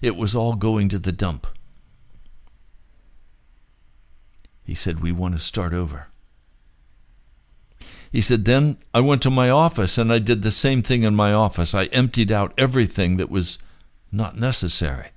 It 0.00 0.16
was 0.16 0.34
all 0.34 0.54
going 0.54 0.88
to 0.90 0.98
the 0.98 1.12
dump. 1.12 1.46
He 4.64 4.74
said, 4.74 5.00
We 5.00 5.12
want 5.12 5.34
to 5.34 5.40
start 5.40 5.74
over. 5.74 6.08
He 8.14 8.20
said, 8.20 8.44
Then 8.44 8.76
I 8.94 9.00
went 9.00 9.22
to 9.22 9.30
my 9.30 9.50
office 9.50 9.98
and 9.98 10.12
I 10.12 10.20
did 10.20 10.42
the 10.42 10.52
same 10.52 10.84
thing 10.84 11.02
in 11.02 11.16
my 11.16 11.32
office. 11.32 11.74
I 11.74 11.86
emptied 11.86 12.30
out 12.30 12.54
everything 12.56 13.16
that 13.16 13.28
was 13.28 13.58
not 14.12 14.38
necessary. 14.38 15.08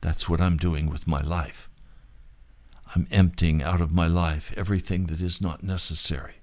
That's 0.00 0.28
what 0.28 0.40
I'm 0.40 0.56
doing 0.56 0.90
with 0.90 1.06
my 1.06 1.20
life. 1.20 1.70
I'm 2.96 3.06
emptying 3.12 3.62
out 3.62 3.80
of 3.80 3.92
my 3.92 4.08
life 4.08 4.52
everything 4.56 5.06
that 5.06 5.20
is 5.20 5.40
not 5.40 5.62
necessary. 5.62 6.40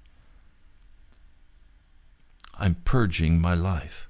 I'm 2.58 2.76
purging 2.86 3.38
my 3.38 3.52
life. 3.52 4.08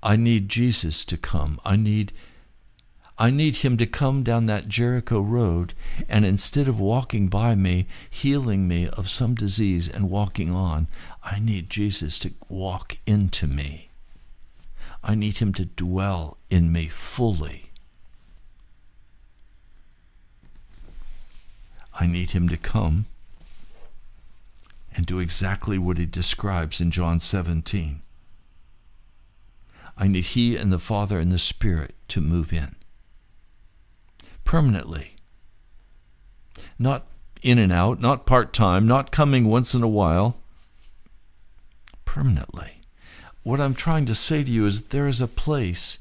I 0.00 0.14
need 0.14 0.48
Jesus 0.48 1.04
to 1.06 1.16
come. 1.16 1.58
I 1.64 1.74
need 1.74 2.12
I 3.18 3.30
need 3.30 3.56
him 3.56 3.76
to 3.76 3.86
come 3.86 4.22
down 4.22 4.46
that 4.46 4.68
Jericho 4.68 5.20
road 5.20 5.74
and 6.08 6.24
instead 6.24 6.66
of 6.66 6.80
walking 6.80 7.28
by 7.28 7.54
me, 7.54 7.86
healing 8.08 8.66
me 8.66 8.88
of 8.88 9.10
some 9.10 9.34
disease 9.34 9.88
and 9.88 10.10
walking 10.10 10.50
on, 10.50 10.88
I 11.22 11.38
need 11.38 11.68
Jesus 11.68 12.18
to 12.20 12.32
walk 12.48 12.96
into 13.06 13.46
me. 13.46 13.90
I 15.04 15.14
need 15.14 15.38
him 15.38 15.52
to 15.54 15.64
dwell 15.64 16.38
in 16.48 16.72
me 16.72 16.88
fully. 16.88 17.70
I 21.98 22.06
need 22.06 22.30
him 22.30 22.48
to 22.48 22.56
come 22.56 23.06
and 24.94 25.04
do 25.04 25.18
exactly 25.18 25.78
what 25.78 25.98
he 25.98 26.06
describes 26.06 26.80
in 26.80 26.90
John 26.90 27.20
17. 27.20 28.00
I 29.98 30.08
need 30.08 30.24
he 30.24 30.56
and 30.56 30.72
the 30.72 30.78
Father 30.78 31.18
and 31.18 31.30
the 31.30 31.38
Spirit 31.38 31.94
to 32.08 32.20
move 32.20 32.52
in 32.52 32.74
permanently. 34.44 35.16
Not 36.78 37.06
in 37.42 37.58
and 37.58 37.72
out, 37.72 38.00
not 38.00 38.26
part 38.26 38.52
time, 38.52 38.86
not 38.86 39.10
coming 39.10 39.48
once 39.48 39.74
in 39.74 39.82
a 39.82 39.88
while, 39.88 40.36
permanently. 42.04 42.80
What 43.42 43.60
I'm 43.60 43.74
trying 43.74 44.06
to 44.06 44.14
say 44.14 44.44
to 44.44 44.50
you 44.50 44.66
is 44.66 44.88
there 44.88 45.08
is 45.08 45.20
a 45.20 45.26
place 45.26 45.98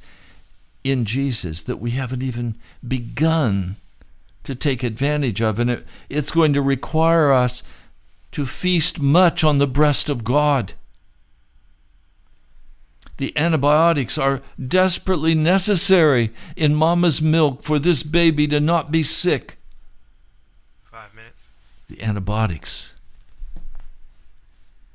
in 0.83 1.05
Jesus 1.05 1.61
that 1.63 1.77
we 1.77 1.91
haven't 1.91 2.23
even 2.23 2.55
begun 2.87 3.77
to 4.43 4.55
take 4.55 4.83
advantage 4.83 5.41
of. 5.41 5.59
And 5.59 5.69
it, 5.69 5.85
it's 6.09 6.31
going 6.31 6.53
to 6.53 6.61
require 6.61 7.31
us 7.31 7.63
to 8.31 8.45
feast 8.45 8.99
much 8.99 9.43
on 9.43 9.57
the 9.57 9.67
breast 9.67 10.09
of 10.09 10.23
God. 10.23 10.73
The 13.17 13.37
antibiotics 13.37 14.17
are 14.17 14.41
desperately 14.67 15.35
necessary 15.35 16.31
in 16.55 16.73
mama's 16.75 17.21
milk 17.21 17.63
for 17.63 17.77
this 17.77 18.03
baby 18.03 18.47
to 18.47 18.59
not 18.59 18.91
be 18.91 19.03
sick. 19.03 19.57
Five 20.83 21.13
minutes. 21.13 21.51
The 21.87 22.01
antibiotics 22.01 22.95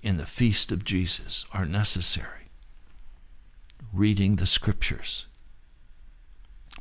in 0.03 0.17
the 0.17 0.27
feast 0.27 0.73
of 0.73 0.85
Jesus 0.85 1.45
are 1.53 1.67
necessary. 1.67 2.51
Reading 3.93 4.37
the 4.37 4.47
scriptures, 4.47 5.27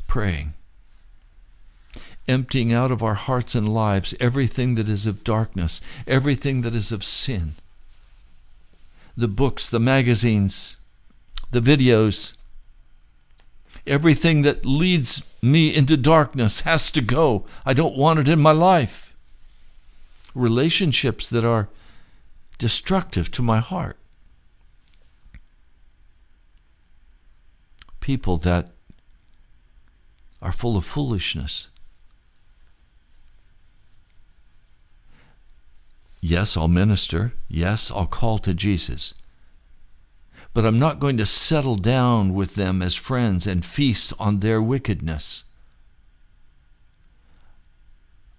praying 0.07 0.53
emptying 2.27 2.73
out 2.73 2.91
of 2.91 3.03
our 3.03 3.13
hearts 3.13 3.55
and 3.55 3.73
lives 3.73 4.15
everything 4.19 4.75
that 4.75 4.89
is 4.89 5.05
of 5.05 5.23
darkness, 5.23 5.81
everything 6.07 6.61
that 6.61 6.73
is 6.73 6.91
of 6.91 7.03
sin. 7.03 7.55
The 9.15 9.27
books, 9.27 9.69
the 9.69 9.79
magazines, 9.79 10.77
the 11.55 11.77
videos, 11.77 12.33
everything 13.87 14.41
that 14.41 14.65
leads 14.65 15.25
me 15.41 15.73
into 15.73 15.95
darkness 15.95 16.61
has 16.61 16.91
to 16.91 17.01
go. 17.01 17.45
I 17.65 17.73
don't 17.73 17.97
want 17.97 18.19
it 18.19 18.27
in 18.27 18.39
my 18.39 18.51
life. 18.51 19.15
Relationships 20.33 21.29
that 21.29 21.45
are 21.45 21.69
destructive 22.57 23.31
to 23.31 23.41
my 23.41 23.59
heart. 23.59 23.97
People 28.01 28.35
that 28.37 28.71
are 30.41 30.51
full 30.51 30.75
of 30.77 30.85
foolishness 30.85 31.69
Yes, 36.27 36.57
I'll 36.57 36.67
minister. 36.67 37.33
Yes, 37.47 37.91
I'll 37.91 38.07
call 38.07 38.39
to 38.39 38.55
Jesus. 38.55 39.13
But 40.55 40.65
I'm 40.65 40.79
not 40.79 41.01
going 41.01 41.17
to 41.17 41.25
settle 41.25 41.75
down 41.75 42.33
with 42.33 42.55
them 42.55 42.81
as 42.81 42.95
friends 42.95 43.45
and 43.45 43.65
feast 43.65 44.13
on 44.17 44.39
their 44.39 44.61
wickedness. 44.61 45.43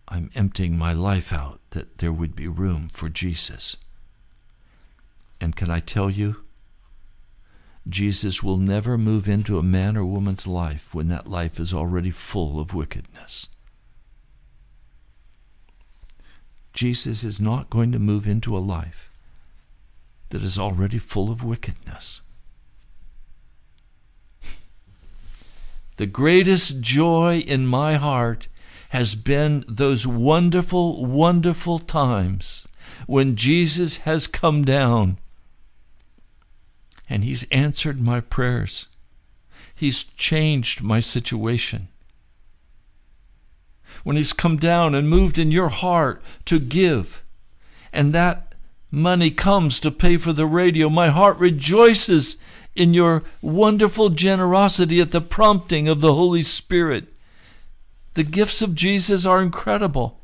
I'm 0.08 0.30
emptying 0.34 0.78
my 0.78 0.94
life 0.94 1.30
out 1.30 1.60
that 1.70 1.98
there 1.98 2.14
would 2.14 2.34
be 2.34 2.48
room 2.48 2.88
for 2.88 3.10
Jesus. 3.10 3.76
And 5.42 5.54
can 5.54 5.70
I 5.70 5.80
tell 5.80 6.08
you? 6.08 6.42
Jesus 7.86 8.42
will 8.42 8.56
never 8.56 8.96
move 8.96 9.28
into 9.28 9.58
a 9.58 9.62
man 9.62 9.94
or 9.94 10.06
woman's 10.06 10.46
life 10.46 10.94
when 10.94 11.08
that 11.08 11.28
life 11.28 11.60
is 11.60 11.74
already 11.74 12.10
full 12.10 12.58
of 12.58 12.72
wickedness. 12.72 13.50
Jesus 16.72 17.22
is 17.22 17.38
not 17.38 17.68
going 17.68 17.92
to 17.92 17.98
move 17.98 18.26
into 18.26 18.56
a 18.56 18.58
life 18.58 19.10
that 20.30 20.42
is 20.42 20.58
already 20.58 20.98
full 20.98 21.30
of 21.30 21.44
wickedness. 21.44 22.22
The 25.96 26.06
greatest 26.06 26.82
joy 26.82 27.42
in 27.46 27.66
my 27.66 27.94
heart 27.94 28.48
has 28.90 29.14
been 29.14 29.64
those 29.66 30.06
wonderful, 30.06 31.06
wonderful 31.06 31.78
times 31.78 32.68
when 33.06 33.34
Jesus 33.34 33.98
has 33.98 34.26
come 34.26 34.64
down 34.64 35.18
and 37.08 37.24
He's 37.24 37.48
answered 37.50 38.00
my 38.00 38.20
prayers. 38.20 38.86
He's 39.74 40.04
changed 40.04 40.82
my 40.82 41.00
situation. 41.00 41.88
When 44.04 44.16
He's 44.16 44.32
come 44.32 44.56
down 44.56 44.94
and 44.94 45.08
moved 45.08 45.38
in 45.38 45.50
your 45.50 45.68
heart 45.68 46.22
to 46.46 46.58
give, 46.58 47.22
and 47.92 48.12
that 48.12 48.45
money 48.96 49.30
comes 49.30 49.78
to 49.80 49.90
pay 49.90 50.16
for 50.16 50.32
the 50.32 50.46
radio, 50.46 50.88
my 50.88 51.10
heart 51.10 51.38
rejoices 51.38 52.38
in 52.74 52.94
your 52.94 53.22
wonderful 53.42 54.08
generosity 54.08 55.00
at 55.00 55.12
the 55.12 55.20
prompting 55.20 55.86
of 55.86 56.00
the 56.00 56.14
Holy 56.14 56.42
Spirit. 56.42 57.12
The 58.14 58.24
gifts 58.24 58.62
of 58.62 58.74
Jesus 58.74 59.26
are 59.26 59.42
incredible. 59.42 60.20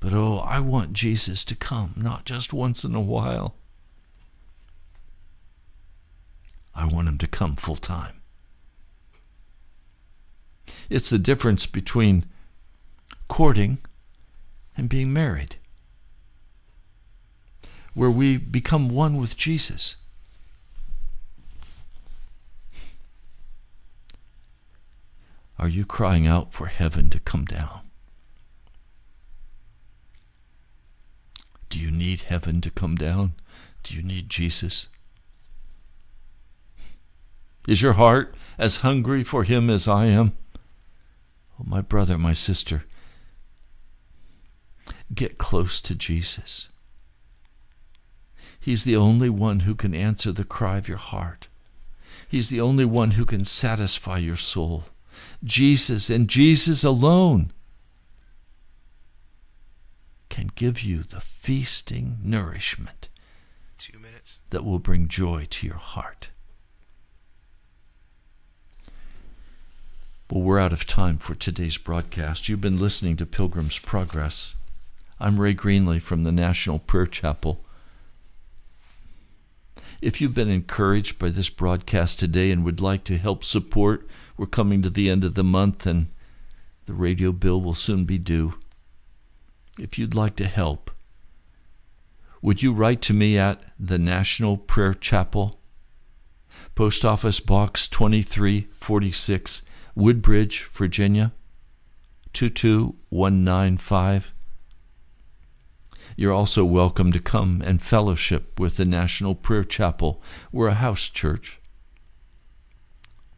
But 0.00 0.12
oh, 0.12 0.38
I 0.38 0.60
want 0.60 0.92
Jesus 0.92 1.44
to 1.44 1.54
come, 1.54 1.94
not 1.96 2.24
just 2.24 2.52
once 2.52 2.84
in 2.84 2.94
a 2.94 3.00
while. 3.00 3.54
I 6.74 6.86
want 6.86 7.08
him 7.08 7.18
to 7.18 7.26
come 7.26 7.56
full 7.56 7.76
time. 7.76 8.20
It's 10.90 11.10
the 11.10 11.18
difference 11.18 11.66
between 11.66 12.26
courting 13.28 13.78
and 14.76 14.88
being 14.88 15.12
married, 15.12 15.56
where 17.98 18.08
we 18.08 18.36
become 18.36 18.88
one 18.88 19.16
with 19.16 19.36
Jesus. 19.36 19.96
Are 25.58 25.66
you 25.66 25.84
crying 25.84 26.24
out 26.24 26.52
for 26.52 26.66
heaven 26.66 27.10
to 27.10 27.18
come 27.18 27.44
down? 27.44 27.80
Do 31.68 31.80
you 31.80 31.90
need 31.90 32.20
heaven 32.20 32.60
to 32.60 32.70
come 32.70 32.94
down? 32.94 33.32
Do 33.82 33.96
you 33.96 34.02
need 34.04 34.30
Jesus? 34.30 34.86
Is 37.66 37.82
your 37.82 37.94
heart 37.94 38.32
as 38.58 38.76
hungry 38.76 39.24
for 39.24 39.42
him 39.42 39.68
as 39.68 39.88
I 39.88 40.06
am? 40.06 40.36
Oh, 41.58 41.64
my 41.66 41.80
brother, 41.80 42.16
my 42.16 42.32
sister, 42.32 42.84
get 45.12 45.36
close 45.36 45.80
to 45.80 45.96
Jesus. 45.96 46.68
He's 48.68 48.84
the 48.84 48.96
only 48.96 49.30
one 49.30 49.60
who 49.60 49.74
can 49.74 49.94
answer 49.94 50.30
the 50.30 50.44
cry 50.44 50.76
of 50.76 50.88
your 50.88 50.98
heart. 50.98 51.48
He's 52.28 52.50
the 52.50 52.60
only 52.60 52.84
one 52.84 53.12
who 53.12 53.24
can 53.24 53.46
satisfy 53.46 54.18
your 54.18 54.36
soul. 54.36 54.84
Jesus 55.42 56.10
and 56.10 56.28
Jesus 56.28 56.84
alone 56.84 57.50
can 60.28 60.50
give 60.54 60.82
you 60.82 61.02
the 61.02 61.18
feasting 61.18 62.18
nourishment 62.22 63.08
Two 63.78 63.98
minutes. 63.98 64.40
that 64.50 64.66
will 64.66 64.78
bring 64.78 65.08
joy 65.08 65.46
to 65.48 65.66
your 65.66 65.76
heart. 65.76 66.28
Well, 70.30 70.42
we're 70.42 70.60
out 70.60 70.74
of 70.74 70.86
time 70.86 71.16
for 71.16 71.34
today's 71.34 71.78
broadcast. 71.78 72.50
You've 72.50 72.60
been 72.60 72.78
listening 72.78 73.16
to 73.16 73.24
Pilgrim's 73.24 73.78
Progress. 73.78 74.56
I'm 75.18 75.40
Ray 75.40 75.54
Greenley 75.54 76.02
from 76.02 76.24
the 76.24 76.32
National 76.32 76.78
Prayer 76.78 77.06
Chapel. 77.06 77.64
If 80.00 80.20
you've 80.20 80.34
been 80.34 80.50
encouraged 80.50 81.18
by 81.18 81.30
this 81.30 81.50
broadcast 81.50 82.20
today 82.20 82.52
and 82.52 82.64
would 82.64 82.80
like 82.80 83.02
to 83.04 83.18
help 83.18 83.42
support, 83.42 84.08
we're 84.36 84.46
coming 84.46 84.80
to 84.82 84.90
the 84.90 85.10
end 85.10 85.24
of 85.24 85.34
the 85.34 85.42
month 85.42 85.86
and 85.86 86.06
the 86.86 86.92
radio 86.92 87.32
bill 87.32 87.60
will 87.60 87.74
soon 87.74 88.04
be 88.04 88.16
due. 88.16 88.54
If 89.76 89.98
you'd 89.98 90.14
like 90.14 90.36
to 90.36 90.46
help, 90.46 90.92
would 92.40 92.62
you 92.62 92.72
write 92.72 93.02
to 93.02 93.12
me 93.12 93.36
at 93.36 93.60
the 93.78 93.98
National 93.98 94.56
Prayer 94.56 94.94
Chapel, 94.94 95.58
Post 96.76 97.04
Office 97.04 97.40
Box 97.40 97.88
2346, 97.88 99.62
Woodbridge, 99.96 100.62
Virginia 100.72 101.32
22195. 102.32 104.32
You're 106.18 106.32
also 106.32 106.64
welcome 106.64 107.12
to 107.12 107.20
come 107.20 107.62
and 107.64 107.80
fellowship 107.80 108.58
with 108.58 108.76
the 108.76 108.84
National 108.84 109.36
Prayer 109.36 109.62
Chapel. 109.62 110.20
We're 110.50 110.66
a 110.66 110.74
house 110.74 111.08
church. 111.10 111.60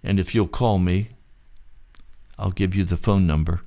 And 0.02 0.18
if 0.18 0.34
you'll 0.34 0.48
call 0.48 0.78
me, 0.78 1.10
I'll 2.38 2.52
give 2.52 2.74
you 2.74 2.84
the 2.84 2.96
phone 2.96 3.26
number. 3.26 3.60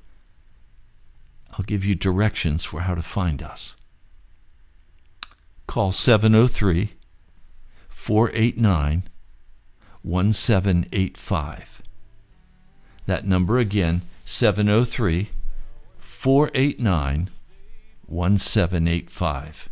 I'll 1.52 1.64
give 1.64 1.84
you 1.84 1.94
directions 1.94 2.64
for 2.64 2.80
how 2.80 2.96
to 2.96 3.02
find 3.02 3.40
us. 3.40 3.76
Call 5.68 5.92
703 5.92 6.94
489 7.88 9.08
1785. 10.02 11.82
That 13.06 13.24
number 13.24 13.58
again, 13.58 14.02
703 14.24 15.28
489 16.00 17.30
1785. 18.14 19.68